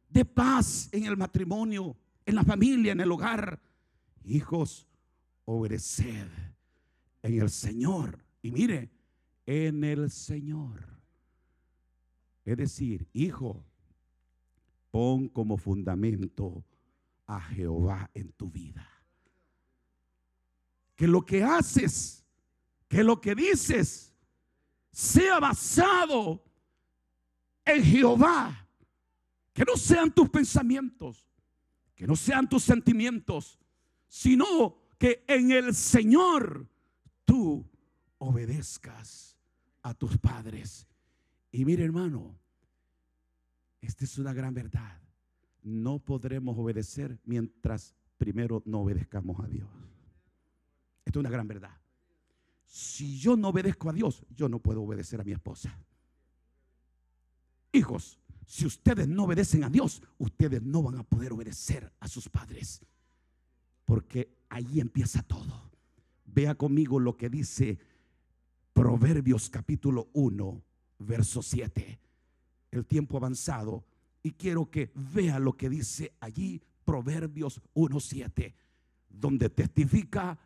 de 0.09 0.25
paz 0.25 0.89
en 0.91 1.05
el 1.05 1.15
matrimonio, 1.15 1.95
en 2.25 2.35
la 2.35 2.43
familia, 2.43 2.91
en 2.91 2.99
el 2.99 3.11
hogar. 3.11 3.61
Hijos, 4.25 4.85
obedeced 5.45 6.27
en 7.21 7.41
el 7.41 7.49
Señor 7.49 8.24
y 8.45 8.51
mire, 8.51 8.91
en 9.47 9.83
el 9.83 10.11
Señor. 10.11 10.87
Es 12.43 12.55
decir, 12.55 13.07
hijo, 13.11 13.65
pon 14.91 15.29
como 15.29 15.57
fundamento 15.57 16.63
a 17.25 17.41
Jehová 17.41 18.11
en 18.13 18.31
tu 18.33 18.51
vida. 18.51 18.87
Que 20.95 21.07
lo 21.07 21.25
que 21.25 21.43
haces, 21.43 22.23
que 22.87 23.03
lo 23.03 23.19
que 23.19 23.33
dices, 23.33 24.13
sea 24.91 25.39
basado 25.39 26.43
en 27.65 27.83
Jehová. 27.83 28.69
Que 29.53 29.65
no 29.65 29.75
sean 29.75 30.13
tus 30.13 30.29
pensamientos, 30.29 31.27
que 31.95 32.05
no 32.05 32.15
sean 32.15 32.47
tus 32.47 32.61
sentimientos, 32.61 33.57
sino 34.07 34.77
que 34.99 35.25
en 35.27 35.49
el 35.49 35.73
Señor 35.73 36.69
tú 37.25 37.67
obedezcas 38.17 39.37
a 39.81 39.93
tus 39.93 40.17
padres. 40.17 40.87
Y 41.51 41.65
mire 41.65 41.83
hermano, 41.83 42.37
esta 43.81 44.03
es 44.03 44.17
una 44.17 44.33
gran 44.33 44.53
verdad. 44.53 45.01
No 45.61 45.99
podremos 45.99 46.57
obedecer 46.57 47.19
mientras 47.23 47.95
primero 48.17 48.63
no 48.65 48.81
obedezcamos 48.81 49.39
a 49.39 49.47
Dios. 49.47 49.69
Esta 51.05 51.19
es 51.19 51.21
una 51.21 51.29
gran 51.29 51.47
verdad. 51.47 51.75
Si 52.65 53.17
yo 53.19 53.37
no 53.37 53.49
obedezco 53.49 53.89
a 53.89 53.93
Dios, 53.93 54.25
yo 54.35 54.49
no 54.49 54.59
puedo 54.59 54.81
obedecer 54.81 55.21
a 55.21 55.23
mi 55.23 55.31
esposa. 55.31 55.77
Hijos, 57.71 58.19
si 58.45 58.65
ustedes 58.65 59.07
no 59.07 59.23
obedecen 59.23 59.63
a 59.63 59.69
Dios, 59.69 60.01
ustedes 60.17 60.61
no 60.61 60.83
van 60.83 60.97
a 60.97 61.03
poder 61.03 61.33
obedecer 61.33 61.91
a 61.99 62.07
sus 62.07 62.29
padres. 62.29 62.81
Porque 63.85 64.35
ahí 64.49 64.79
empieza 64.79 65.21
todo. 65.23 65.71
Vea 66.25 66.55
conmigo 66.55 66.99
lo 66.99 67.17
que 67.17 67.29
dice 67.29 67.79
Proverbios 68.75 69.49
capítulo 69.49 70.09
1, 70.11 70.61
verso 70.99 71.41
7. 71.41 71.97
El 72.71 72.85
tiempo 72.85 73.15
avanzado. 73.15 73.85
Y 74.21 74.31
quiero 74.31 74.69
que 74.69 74.91
vea 74.93 75.39
lo 75.39 75.53
que 75.53 75.69
dice 75.69 76.11
allí 76.19 76.61
Proverbios 76.83 77.61
1, 77.73 77.99
7, 78.01 78.53
donde 79.07 79.49
testifica 79.49 80.37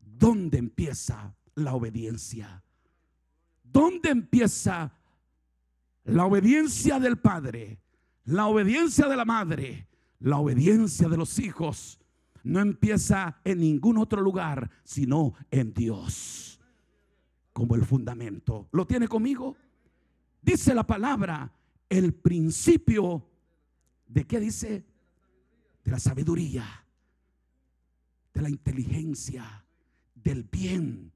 dónde 0.00 0.56
empieza 0.56 1.34
la 1.54 1.74
obediencia. 1.74 2.62
¿Dónde 3.62 4.08
empieza 4.08 4.90
la 6.04 6.24
obediencia 6.24 6.98
del 6.98 7.18
Padre, 7.18 7.78
la 8.24 8.46
obediencia 8.46 9.06
de 9.06 9.16
la 9.16 9.26
Madre, 9.26 9.86
la 10.18 10.38
obediencia 10.38 11.10
de 11.10 11.18
los 11.18 11.38
hijos 11.40 12.00
no 12.42 12.60
empieza 12.60 13.38
en 13.44 13.60
ningún 13.60 13.98
otro 13.98 14.22
lugar, 14.22 14.70
sino 14.82 15.34
en 15.50 15.74
Dios, 15.74 16.49
como 17.60 17.74
el 17.74 17.84
fundamento. 17.84 18.70
¿Lo 18.72 18.86
tiene 18.86 19.06
conmigo? 19.06 19.54
Dice 20.40 20.74
la 20.74 20.86
palabra, 20.86 21.52
el 21.90 22.14
principio 22.14 23.28
de 24.06 24.26
qué 24.26 24.40
dice? 24.40 24.86
De 25.84 25.90
la 25.90 25.98
sabiduría, 25.98 26.64
de 28.32 28.40
la 28.40 28.48
inteligencia, 28.48 29.62
del 30.14 30.44
bien, 30.44 31.12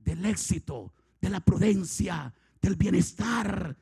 del 0.00 0.26
éxito, 0.26 0.92
de 1.18 1.30
la 1.30 1.40
prudencia, 1.40 2.34
del 2.60 2.76
bienestar 2.76 3.74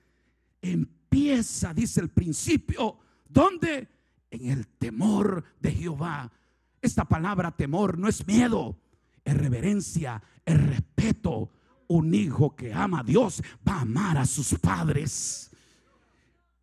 empieza, 0.62 1.74
dice 1.74 2.00
el 2.00 2.10
principio, 2.10 2.96
¿dónde? 3.28 3.88
En 4.30 4.50
el 4.50 4.68
temor 4.68 5.42
de 5.58 5.72
Jehová. 5.72 6.30
Esta 6.80 7.06
palabra 7.06 7.56
temor 7.56 7.98
no 7.98 8.06
es 8.06 8.24
miedo, 8.24 8.78
es 9.24 9.36
reverencia, 9.36 10.22
es 10.44 10.64
respeto. 10.64 11.50
Un 11.88 12.14
hijo 12.14 12.54
que 12.54 12.72
ama 12.72 13.00
a 13.00 13.02
Dios 13.02 13.42
va 13.66 13.76
a 13.76 13.80
amar 13.80 14.18
a 14.18 14.26
sus 14.26 14.54
padres. 14.54 15.50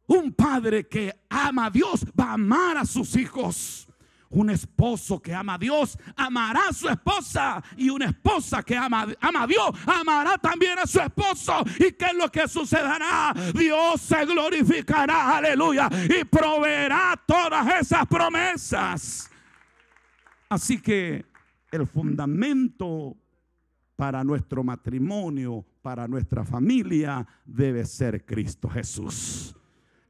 Un 0.07 0.33
padre 0.33 0.87
que 0.87 1.11
ama 1.29 1.65
a 1.65 1.69
Dios 1.71 2.05
va 2.19 2.25
a 2.25 2.33
amar 2.33 2.77
a 2.77 2.85
sus 2.85 3.15
hijos. 3.15 3.87
Un 4.29 4.49
esposo 4.49 5.19
que 5.19 5.33
ama 5.33 5.53
a 5.53 5.57
Dios 5.57 5.97
amará 6.15 6.67
a 6.69 6.73
su 6.73 6.89
esposa. 6.89 7.63
Y 7.77 7.89
una 7.89 8.05
esposa 8.05 8.61
que 8.61 8.75
ama, 8.77 9.07
ama 9.19 9.43
a 9.43 9.47
Dios 9.47 9.69
amará 9.85 10.37
también 10.37 10.77
a 10.77 10.85
su 10.85 10.99
esposo. 10.99 11.63
¿Y 11.79 11.93
qué 11.93 12.05
es 12.07 12.15
lo 12.15 12.31
que 12.31 12.47
sucederá? 12.47 13.33
Dios 13.53 14.01
se 14.01 14.25
glorificará, 14.25 15.37
aleluya. 15.37 15.89
Y 16.09 16.23
proveerá 16.25 17.19
todas 17.25 17.81
esas 17.81 18.05
promesas. 18.07 19.29
Así 20.49 20.79
que 20.79 21.25
el 21.71 21.87
fundamento 21.87 23.17
para 23.95 24.23
nuestro 24.23 24.63
matrimonio, 24.63 25.65
para 25.81 26.07
nuestra 26.07 26.43
familia, 26.43 27.25
debe 27.45 27.85
ser 27.85 28.25
Cristo 28.25 28.69
Jesús. 28.69 29.55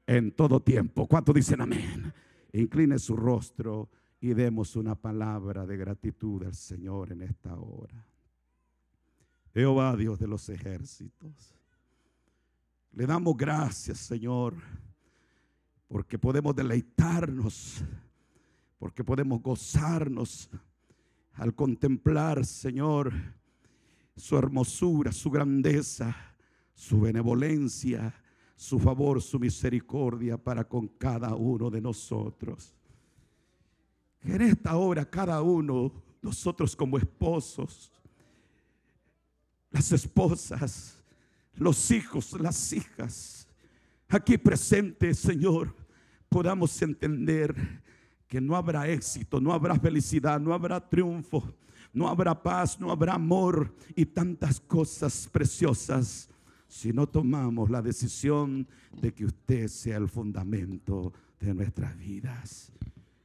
En 0.08 0.32
todo 0.32 0.60
tiempo. 0.60 1.08
¿Cuántos 1.08 1.34
dicen 1.34 1.62
amén? 1.62 2.14
Incline 2.54 3.00
su 3.00 3.16
rostro 3.16 3.90
y 4.20 4.34
demos 4.34 4.76
una 4.76 4.96
palabra 4.96 5.66
de 5.66 5.78
gratitud 5.78 6.44
al 6.44 6.54
Señor 6.56 7.12
en 7.12 7.24
esta 7.24 7.56
hora. 7.56 8.08
Jehová, 9.54 9.96
Dios 9.96 10.20
de 10.20 10.28
los 10.28 10.50
ejércitos, 10.50 11.56
le 12.92 13.06
damos 13.06 13.36
gracias, 13.36 14.00
Señor, 14.00 14.56
porque 15.88 16.18
podemos 16.18 16.56
deleitarnos, 16.56 17.84
porque 18.78 19.04
podemos 19.04 19.42
gozarnos 19.42 20.50
al 21.34 21.54
contemplar, 21.54 22.46
Señor, 22.46 23.14
su 24.16 24.38
hermosura, 24.38 25.12
su 25.12 25.30
grandeza, 25.30 26.16
su 26.74 27.02
benevolencia, 27.02 28.14
su 28.56 28.80
favor, 28.80 29.22
su 29.22 29.40
misericordia 29.40 30.38
para 30.38 30.64
con 30.64 30.88
cada 30.88 31.36
uno 31.36 31.70
de 31.70 31.82
nosotros. 31.82 32.74
En 34.24 34.42
esta 34.42 34.76
hora 34.76 35.06
cada 35.06 35.42
uno, 35.42 35.92
nosotros 36.22 36.76
como 36.76 36.98
esposos, 36.98 37.92
las 39.70 39.92
esposas, 39.92 41.04
los 41.54 41.92
hijos, 41.92 42.34
las 42.40 42.74
hijas, 42.74 43.48
aquí 44.08 44.38
presentes, 44.38 45.20
Señor, 45.20 45.76
podamos 46.30 46.82
entender 46.82 47.84
que 48.28 48.42
no 48.42 48.56
habrá 48.56 48.88
éxito, 48.88 49.40
no 49.40 49.54
habrá 49.54 49.76
felicidad, 49.76 50.40
no 50.40 50.54
habrá 50.54 50.80
triunfo, 50.80 51.54
no 51.96 52.10
habrá 52.10 52.44
paz, 52.44 52.80
no 52.80 52.92
habrá 52.92 53.14
amor 53.14 53.74
y 53.96 54.06
tantas 54.06 54.60
cosas 54.60 55.30
preciosas 55.32 56.30
si 56.68 56.92
no 56.92 57.08
tomamos 57.08 57.70
la 57.70 57.82
decisión 57.82 58.68
de 59.02 59.14
que 59.14 59.26
usted 59.26 59.70
sea 59.70 59.98
el 59.98 60.10
fundamento 60.10 61.14
de 61.40 61.54
nuestras 61.54 61.98
vidas. 61.98 62.72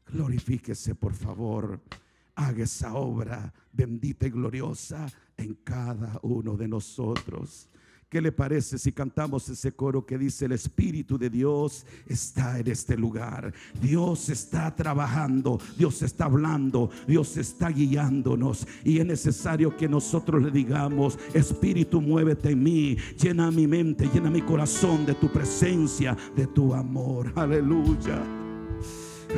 Glorifíquese, 0.06 0.94
por 0.94 1.14
favor. 1.14 1.80
Haga 2.36 2.62
esa 2.62 2.94
obra 2.94 3.52
bendita 3.72 4.28
y 4.28 4.30
gloriosa 4.30 5.08
en 5.36 5.54
cada 5.64 6.20
uno 6.22 6.56
de 6.56 6.68
nosotros. 6.68 7.68
¿Qué 8.10 8.20
le 8.20 8.32
parece 8.32 8.76
si 8.76 8.90
cantamos 8.90 9.48
ese 9.50 9.70
coro 9.70 10.04
que 10.04 10.18
dice 10.18 10.46
el 10.46 10.50
Espíritu 10.50 11.16
de 11.16 11.30
Dios 11.30 11.86
está 12.08 12.58
en 12.58 12.66
este 12.66 12.96
lugar? 12.96 13.54
Dios 13.80 14.28
está 14.30 14.74
trabajando, 14.74 15.60
Dios 15.78 16.02
está 16.02 16.24
hablando, 16.24 16.90
Dios 17.06 17.36
está 17.36 17.68
guiándonos 17.68 18.66
y 18.82 18.98
es 18.98 19.06
necesario 19.06 19.76
que 19.76 19.88
nosotros 19.88 20.42
le 20.42 20.50
digamos, 20.50 21.20
Espíritu, 21.34 22.00
muévete 22.00 22.50
en 22.50 22.60
mí, 22.64 22.96
llena 23.16 23.52
mi 23.52 23.68
mente, 23.68 24.10
llena 24.12 24.28
mi 24.28 24.42
corazón 24.42 25.06
de 25.06 25.14
tu 25.14 25.28
presencia, 25.28 26.16
de 26.34 26.48
tu 26.48 26.74
amor. 26.74 27.32
Aleluya. 27.36 28.24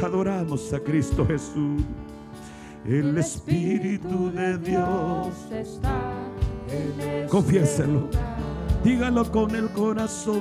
Adoramos 0.03 0.73
a 0.73 0.81
Cristo 0.81 1.27
Jesús. 1.27 1.83
El 2.87 3.19
Espíritu 3.19 4.33
de 4.33 4.57
Dios 4.57 5.29
está 5.53 6.15
en 6.71 7.01
este 7.01 7.27
Confiéselo. 7.29 8.09
Dígalo 8.85 9.31
con 9.31 9.55
el 9.55 9.69
corazón. 9.71 10.41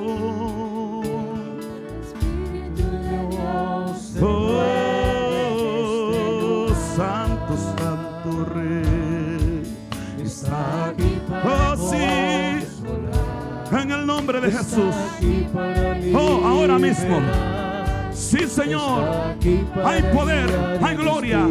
Espíritu 2.01 2.83
de 2.89 3.27
Dios 3.29 4.17
oh, 4.21 4.67
Santo, 6.95 7.55
Santo 7.77 8.45
Rey. 8.55 9.63
Está 10.23 10.87
aquí 10.87 11.19
para 11.29 11.73
oh, 11.73 11.77
sí. 11.77 11.97
En 13.71 13.91
el 13.91 14.05
nombre 14.07 14.41
de 14.41 14.51
Jesús. 14.51 14.95
Oh, 16.15 16.41
ahora 16.43 16.79
mismo. 16.79 17.21
Sí, 18.11 18.47
Señor. 18.47 19.03
Hay 19.85 20.01
poder, 20.13 20.79
hay 20.81 20.95
gloria, 20.95 21.47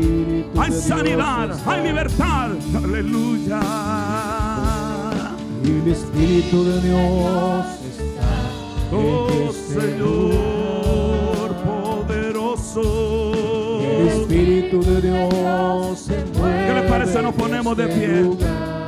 hay 0.59 0.73
sanidad, 0.73 1.57
hay 1.67 1.83
libertad. 1.85 2.51
Aleluya. 2.75 4.40
Y 5.63 5.71
el 5.71 5.89
Espíritu 5.89 6.65
de 6.65 6.81
Dios 6.81 7.67
está. 7.91 8.31
Oh 8.97 9.53
Señor 9.53 11.51
poderoso. 11.65 12.83
El 13.83 14.09
Espíritu 14.09 14.81
de 14.83 15.03
Dios 15.03 15.99
se 15.99 16.15
¿Qué 16.15 16.75
les 16.75 16.91
parece? 16.91 17.23
Nos 17.23 17.35
ponemos 17.35 17.77
de 17.77 17.87
pie. 17.89 18.23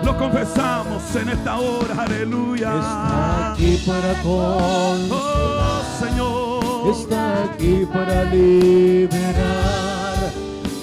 lo 0.05 0.19
confesamos 0.19 1.03
en 1.17 1.29
esta 1.29 1.59
hora, 1.59 2.05
aleluya. 2.05 2.71
Está 2.79 3.53
aquí 3.53 3.83
para 3.87 4.15
consolar. 4.23 5.11
Oh 5.11 5.83
Señor. 6.01 6.63
Está 6.91 7.45
aquí 7.45 7.87
para 7.93 8.25
liberar. 8.25 9.23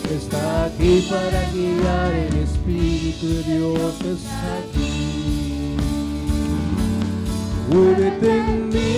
Está 0.09 0.65
aquí 0.65 1.07
para 1.09 1.49
guiar. 1.51 2.13
El 2.13 2.37
Espíritu 2.37 3.27
de 3.27 3.43
Dios 3.43 4.01
está 4.01 4.57
aquí. 4.59 4.88
Muévete 7.69 8.29
en 8.31 8.69
mí. 8.69 8.95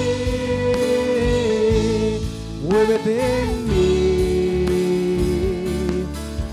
Muévete 2.63 3.13
en 3.41 3.67
mí. 3.67 4.65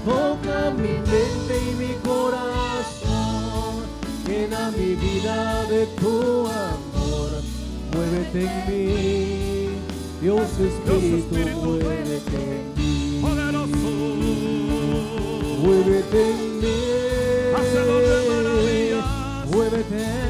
Toca 0.05 0.59
mi 0.73 0.93
mente 1.11 1.55
y 1.65 1.75
mi 1.77 1.93
corazón. 2.05 3.75
Llena 4.27 4.63
mi 4.73 4.91
vida 4.97 5.65
de 5.67 5.87
tu 6.01 6.15
amor. 6.49 7.31
Muévete 7.95 8.41
en 8.43 8.55
mí. 8.69 9.69
Dios 10.21 10.51
Espíritu, 10.59 11.61
muévete 11.61 12.37
en 12.37 12.65
mí. 12.77 13.21
Poderoso. 13.23 13.91
Muévete 15.63 16.21
en 16.31 16.41
mí. 16.61 16.79
Muévete 19.51 19.97
en 19.97 20.23
mí. 20.23 20.28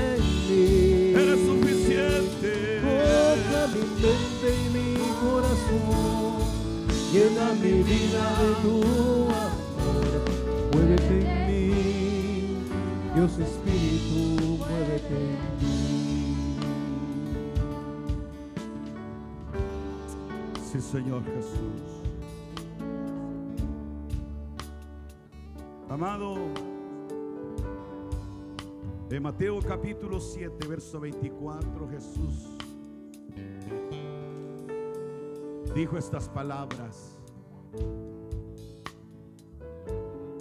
Llena 7.11 7.55
mi 7.55 7.83
vida 7.85 8.37
de 8.39 8.55
tu 8.61 8.83
amor. 8.83 10.05
Muévete 10.75 11.17
en 11.21 11.47
mí. 11.47 12.69
Dios 13.15 13.39
Espíritu, 13.39 14.59
muévete 14.59 15.15
en 15.15 15.39
mí. 15.59 16.37
Sí, 20.71 20.81
Señor 20.83 21.25
Jesús. 21.25 21.81
Amado, 25.89 26.37
de 29.09 29.19
Mateo 29.19 29.61
capítulo 29.61 30.21
7, 30.21 30.67
verso 30.67 31.01
24, 31.01 31.89
Jesús 31.89 32.58
dijo 35.79 35.97
estas 35.97 36.29
palabras. 36.29 37.21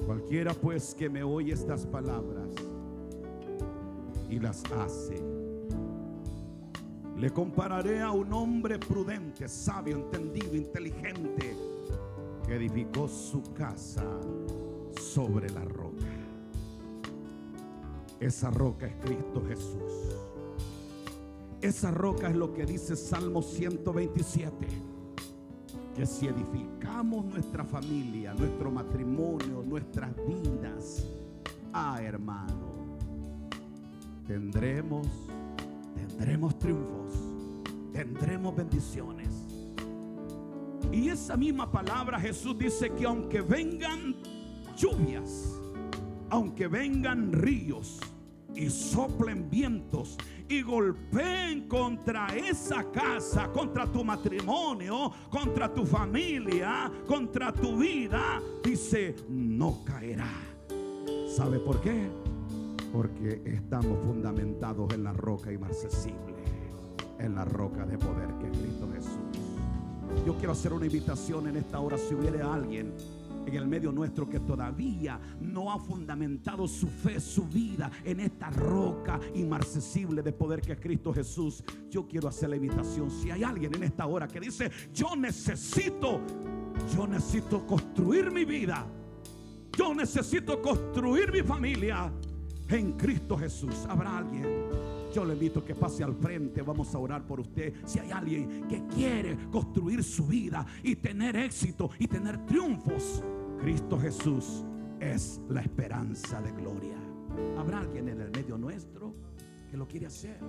Cualquiera 0.04 0.52
pues 0.56 0.96
que 0.96 1.12
me 1.12 1.22
oye 1.22 1.54
estas 1.54 1.86
palabras 1.86 2.50
y 4.32 4.40
las 4.40 4.64
hace, 4.72 5.24
le 7.18 7.30
compararé 7.30 8.02
a 8.02 8.10
un 8.10 8.34
hombre 8.34 8.80
prudente, 8.80 9.48
sabio, 9.48 9.98
entendido, 9.98 10.56
inteligente, 10.56 11.56
que 12.48 12.56
edificó 12.56 13.08
su 13.08 13.44
casa 13.54 14.06
sobre 15.00 15.52
la 15.52 15.64
roca. 15.66 16.08
Esa 18.20 18.50
roca 18.50 18.88
es 18.88 18.96
Cristo 19.06 19.44
Jesús. 19.48 19.94
Esa 21.62 21.92
roca 21.92 22.28
es 22.28 22.36
lo 22.36 22.56
que 22.56 22.66
dice 22.66 22.96
Salmo 22.96 23.44
127. 23.44 24.97
Que 25.98 26.06
si 26.06 26.28
edificamos 26.28 27.26
nuestra 27.26 27.64
familia, 27.64 28.32
nuestro 28.36 28.70
matrimonio, 28.70 29.64
nuestras 29.66 30.12
vidas, 30.28 31.08
ah 31.74 32.00
hermano, 32.00 33.00
tendremos, 34.28 35.08
tendremos 35.96 36.60
triunfos, 36.60 37.14
tendremos 37.92 38.56
bendiciones. 38.56 39.30
Y 40.92 41.10
esa 41.10 41.36
misma 41.36 41.72
palabra 41.72 42.20
Jesús 42.20 42.56
dice 42.60 42.92
que 42.92 43.06
aunque 43.06 43.42
vengan 43.42 44.16
lluvias, 44.78 45.52
aunque 46.30 46.68
vengan 46.68 47.34
ríos 47.34 48.00
y 48.54 48.70
soplen 48.70 49.50
vientos 49.50 50.16
y 50.50 50.62
golpeen 50.62 51.68
contra 51.68 52.28
esa 52.36 52.90
casa, 52.92 53.52
contra 53.52 53.86
tu 53.86 54.04
matrimonio, 54.04 55.12
contra 55.30 55.74
tu 55.74 55.86
familia, 55.86 56.92
contra 57.06 57.52
tu 57.52 57.78
vida, 57.78 58.42
dice, 58.64 59.16
no 59.30 59.84
caerá. 59.84 60.32
¿Sabe 61.36 61.60
por 61.60 61.82
qué? 61.82 62.10
Porque 62.94 63.42
estamos 63.46 64.00
fundamentados 64.06 64.94
en 64.94 65.04
la 65.04 65.14
roca 65.14 65.52
inmarcesible, 65.52 66.36
en 67.20 67.36
la 67.36 67.46
roca 67.46 67.86
de 67.86 67.98
poder 67.98 68.30
que 68.40 68.48
es 68.48 68.58
Cristo 68.58 68.90
Jesús. 68.94 70.26
Yo 70.26 70.36
quiero 70.38 70.54
hacer 70.54 70.74
una 70.74 70.86
invitación 70.86 71.48
en 71.48 71.58
esta 71.58 71.80
hora 71.80 71.98
si 71.98 72.16
hubiera 72.16 72.54
alguien 72.54 72.94
en 73.48 73.56
el 73.56 73.68
medio 73.68 73.92
nuestro 73.92 74.30
que 74.30 74.40
todavía 74.40 75.20
no 75.40 75.72
ha 75.72 75.80
fundamentado 75.80 76.68
su 76.68 76.88
fe, 76.88 77.20
su 77.20 77.48
vida 77.48 77.90
en 78.04 78.20
esta 78.20 78.50
roca 78.50 79.20
inmarcesible 79.36 80.22
de 80.22 80.34
poder 80.34 80.62
que 80.62 80.74
es 80.74 80.80
Cristo 80.80 81.14
Jesús. 81.14 81.64
Yo 81.90 82.08
quiero 82.08 82.28
hacer 82.28 82.50
la 82.50 82.58
invitación. 82.58 83.10
Si 83.10 83.32
hay 83.32 83.44
alguien 83.44 83.74
en 83.76 83.84
esta 83.84 84.06
hora 84.06 84.28
que 84.28 84.40
dice, 84.40 84.70
yo 84.94 85.16
necesito, 85.16 86.22
yo 86.96 87.08
necesito 87.08 87.66
construir 87.66 88.32
mi 88.32 88.46
vida. 88.46 88.86
Yo 89.78 89.94
necesito 89.94 90.60
construir 90.62 91.32
mi 91.32 91.42
familia 91.44 92.12
en 92.70 92.94
Cristo 92.94 93.38
Jesús. 93.38 93.86
¿Habrá 93.88 94.18
alguien? 94.18 94.44
Yo 95.14 95.24
le 95.24 95.34
invito 95.34 95.60
a 95.60 95.66
que 95.66 95.76
pase 95.76 96.04
al 96.04 96.16
frente. 96.16 96.62
Vamos 96.62 96.94
a 96.94 97.00
orar 97.00 97.26
por 97.26 97.40
usted. 97.40 97.74
Si 97.86 98.00
hay 98.00 98.12
alguien 98.12 98.68
que 98.68 98.86
quiere 98.88 99.38
construir 99.52 100.04
su 100.04 100.26
vida 100.28 100.66
y 100.84 100.96
tener 100.96 101.36
éxito 101.36 101.90
y 102.00 102.08
tener 102.08 102.46
triunfos, 102.46 103.24
Cristo 103.60 104.00
Jesús 104.00 104.64
es 105.00 105.42
la 105.50 105.62
esperanza 105.62 106.42
de 106.42 106.52
gloria. 106.52 106.98
¿Habrá 107.58 107.80
alguien 107.80 108.10
en 108.10 108.22
el 108.22 108.32
medio 108.32 108.58
nuestro 108.58 109.14
que 109.70 109.78
lo 109.78 109.88
quiere 109.88 110.06
hacer? 110.06 110.42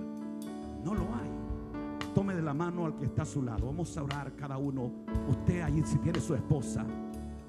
No 0.83 0.93
lo 0.93 1.01
hay. 1.01 2.09
Tome 2.13 2.35
de 2.35 2.41
la 2.41 2.53
mano 2.53 2.85
al 2.85 2.95
que 2.95 3.05
está 3.05 3.23
a 3.23 3.25
su 3.25 3.41
lado. 3.41 3.67
Vamos 3.67 3.95
a 3.97 4.03
orar 4.03 4.35
cada 4.35 4.57
uno. 4.57 4.91
Usted 5.27 5.61
allí 5.61 5.83
si 5.83 5.97
tiene 5.97 6.19
su 6.19 6.35
esposa. 6.35 6.85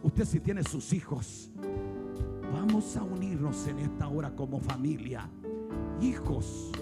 Usted 0.03 0.25
si 0.25 0.41
tiene 0.41 0.63
sus 0.63 0.93
hijos. 0.93 1.51
Vamos 2.53 2.97
a 2.97 3.03
unirnos 3.03 3.67
en 3.69 3.79
esta 3.81 4.09
hora 4.09 4.35
como 4.35 4.61
familia. 4.61 5.29
Hijos, 6.01 6.73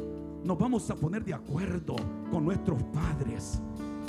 nos 0.44 0.58
vamos 0.58 0.88
a 0.90 0.94
poner 0.94 1.24
de 1.24 1.34
acuerdo 1.34 1.96
con 2.30 2.44
nuestros 2.44 2.82
padres 2.84 3.60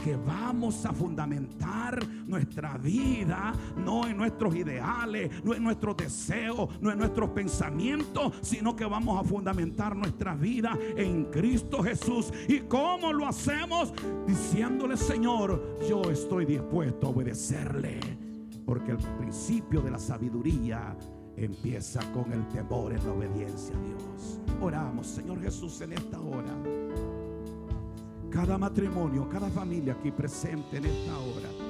que 0.03 0.15
vamos 0.15 0.85
a 0.85 0.93
fundamentar 0.93 2.05
nuestra 2.25 2.77
vida 2.77 3.53
no 3.77 4.07
en 4.07 4.17
nuestros 4.17 4.55
ideales, 4.55 5.43
no 5.43 5.53
en 5.53 5.63
nuestros 5.63 5.97
deseos, 5.97 6.69
no 6.81 6.91
en 6.91 6.97
nuestros 6.97 7.29
pensamientos, 7.31 8.33
sino 8.41 8.75
que 8.75 8.85
vamos 8.85 9.19
a 9.19 9.27
fundamentar 9.27 9.95
nuestra 9.95 10.35
vida 10.35 10.77
en 10.95 11.25
Cristo 11.25 11.83
Jesús. 11.83 12.31
¿Y 12.47 12.59
cómo 12.61 13.11
lo 13.13 13.27
hacemos? 13.27 13.93
Diciéndole, 14.25 14.97
Señor, 14.97 15.79
yo 15.87 16.01
estoy 16.09 16.45
dispuesto 16.45 17.07
a 17.07 17.09
obedecerle, 17.09 17.99
porque 18.65 18.91
el 18.91 18.97
principio 18.97 19.81
de 19.81 19.91
la 19.91 19.99
sabiduría 19.99 20.95
empieza 21.35 21.99
con 22.11 22.31
el 22.33 22.47
temor 22.49 22.91
en 22.91 23.03
la 23.05 23.13
obediencia 23.13 23.75
a 23.75 23.81
Dios. 23.81 24.39
Oramos, 24.61 25.07
Señor 25.07 25.41
Jesús, 25.41 25.79
en 25.81 25.93
esta 25.93 26.19
hora. 26.19 26.88
Cada 28.29 28.57
matrimonio, 28.57 29.27
cada 29.27 29.49
familia 29.49 29.93
aquí 29.93 30.11
presente 30.11 30.77
en 30.77 30.85
esta 30.85 31.17
hora. 31.17 31.68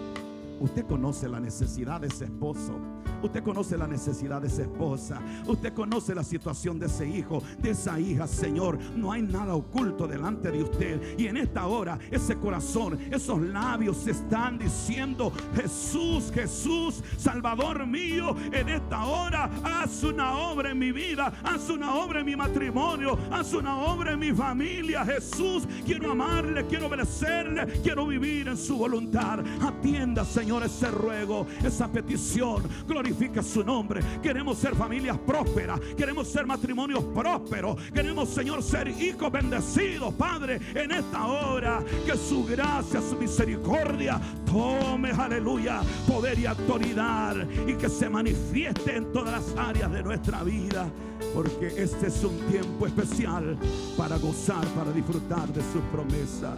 Usted 0.59 0.85
conoce 0.85 1.27
la 1.29 1.39
necesidad 1.39 2.01
de 2.01 2.07
ese 2.07 2.25
esposo. 2.25 2.79
Usted 3.21 3.43
conoce 3.43 3.77
la 3.77 3.87
necesidad 3.87 4.41
de 4.41 4.47
esa 4.47 4.61
esposa. 4.61 5.19
Usted 5.45 5.73
conoce 5.73 6.15
la 6.15 6.23
situación 6.23 6.79
de 6.79 6.85
ese 6.85 7.07
hijo, 7.07 7.41
de 7.59 7.71
esa 7.71 7.99
hija, 7.99 8.27
Señor. 8.27 8.79
No 8.95 9.11
hay 9.11 9.21
nada 9.21 9.55
oculto 9.55 10.07
delante 10.07 10.51
de 10.51 10.63
usted. 10.63 11.17
Y 11.17 11.27
en 11.27 11.37
esta 11.37 11.67
hora, 11.67 11.99
ese 12.11 12.37
corazón, 12.37 12.97
esos 13.11 13.41
labios 13.41 14.07
están 14.07 14.57
diciendo, 14.57 15.33
Jesús, 15.55 16.31
Jesús, 16.33 17.03
Salvador 17.17 17.85
mío, 17.85 18.35
en 18.51 18.69
esta 18.69 19.03
hora, 19.05 19.49
haz 19.63 20.03
una 20.03 20.37
obra 20.37 20.71
en 20.71 20.79
mi 20.79 20.91
vida, 20.91 21.33
haz 21.43 21.69
una 21.69 21.95
obra 21.95 22.21
en 22.21 22.25
mi 22.25 22.35
matrimonio, 22.35 23.17
haz 23.31 23.53
una 23.53 23.77
obra 23.77 24.13
en 24.13 24.19
mi 24.19 24.31
familia. 24.31 25.05
Jesús, 25.05 25.67
quiero 25.85 26.11
amarle, 26.11 26.65
quiero 26.67 26.87
obedecerle, 26.87 27.81
quiero 27.81 28.07
vivir 28.07 28.47
en 28.47 28.57
su 28.57 28.77
voluntad. 28.77 29.39
Atienda, 29.61 30.23
Señor, 30.23 30.48
ese 30.57 30.89
ruego, 30.89 31.45
esa 31.63 31.87
petición. 31.87 32.63
Glorifique 32.87 33.43
su 33.43 33.63
nombre. 33.63 34.01
Queremos 34.21 34.57
ser 34.57 34.75
familias 34.75 35.17
prósperas. 35.19 35.79
Queremos 35.95 36.27
ser 36.27 36.45
matrimonios 36.45 37.03
prósperos. 37.03 37.77
Queremos, 37.93 38.29
Señor, 38.29 38.63
ser 38.63 38.87
hijos 38.87 39.31
bendecidos, 39.31 40.13
Padre, 40.15 40.59
en 40.73 40.91
esta 40.91 41.27
hora. 41.27 41.83
Que 42.05 42.17
su 42.17 42.43
gracia, 42.43 43.01
su 43.01 43.15
misericordia 43.15 44.19
tome, 44.45 45.11
aleluya, 45.11 45.81
poder 46.07 46.39
y 46.39 46.47
autoridad 46.47 47.35
y 47.67 47.73
que 47.75 47.89
se 47.89 48.09
manifieste 48.09 48.95
en 48.95 49.11
todas 49.13 49.31
las 49.31 49.67
áreas 49.67 49.91
de 49.91 50.01
nuestra 50.01 50.43
vida. 50.43 50.89
Porque 51.33 51.67
este 51.67 52.07
es 52.07 52.23
un 52.23 52.37
tiempo 52.49 52.87
especial 52.87 53.57
para 53.97 54.17
gozar, 54.17 54.65
para 54.69 54.91
disfrutar 54.91 55.47
de 55.49 55.61
sus 55.71 55.81
promesas. 55.91 56.57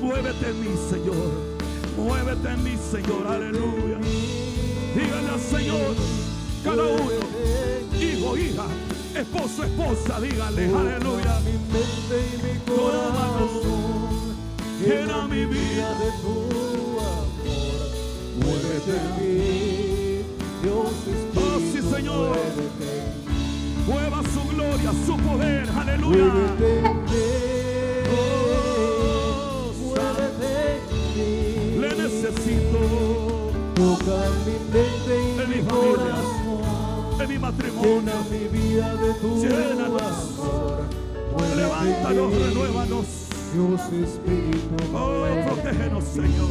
Muévete 0.00 0.50
en 0.50 0.60
mí, 0.60 0.76
Señor. 0.90 1.57
Muévete 1.98 2.48
en 2.48 2.62
mí, 2.62 2.76
Señor. 2.90 3.26
Aleluya. 3.26 3.98
Dígale 4.94 5.28
al 5.28 5.40
Señor, 5.40 5.94
cada 6.64 6.82
uno, 6.84 7.10
hijo, 8.00 8.36
hija, 8.36 8.64
esposo, 9.14 9.64
esposa, 9.64 10.20
dígale, 10.20 10.64
aleluya. 10.74 11.40
Mi 11.44 11.52
mente 11.52 12.16
y 12.32 12.36
mi 12.42 12.76
corazón. 12.76 14.36
llena 14.80 15.28
mi 15.28 15.44
vida. 15.44 15.88
de 15.98 16.10
tu 16.22 16.32
amor. 16.98 17.26
Muévete 18.40 18.92
en 18.96 19.08
mí, 19.18 20.24
Dios. 20.62 20.92
Oh, 21.36 21.58
sí, 21.72 21.80
Señor. 21.94 22.36
Mueva 23.86 24.22
su 24.32 24.48
gloria, 24.48 24.92
su 25.06 25.16
poder, 25.16 25.68
aleluya. 25.76 27.37
En 34.10 35.48
mi 35.50 35.56
mi 35.56 35.62
familia. 35.62 35.96
corazón. 35.96 37.20
en 37.20 37.28
mi 37.28 37.38
matrimonio. 37.38 37.92
Llena 38.00 38.14
mi 38.30 38.58
vida 38.58 38.94
de 38.96 39.14
tu 39.14 39.42
Llénanos. 39.42 40.02
amor. 40.02 40.78
Levántanos, 41.56 42.34
renuévanos. 42.34 43.06
Dios 43.52 43.80
Espíritu. 43.80 44.76
Oh, 44.94 45.24
protégenos, 45.46 46.04
en 46.04 46.10
Señor. 46.22 46.48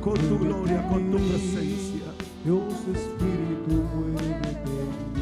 Con 0.00 0.14
tu 0.14 0.38
gloria, 0.38 0.88
con 0.88 1.10
tu 1.10 1.16
presencia. 1.18 2.06
Dios 2.44 2.72
Espíritu 2.94 3.84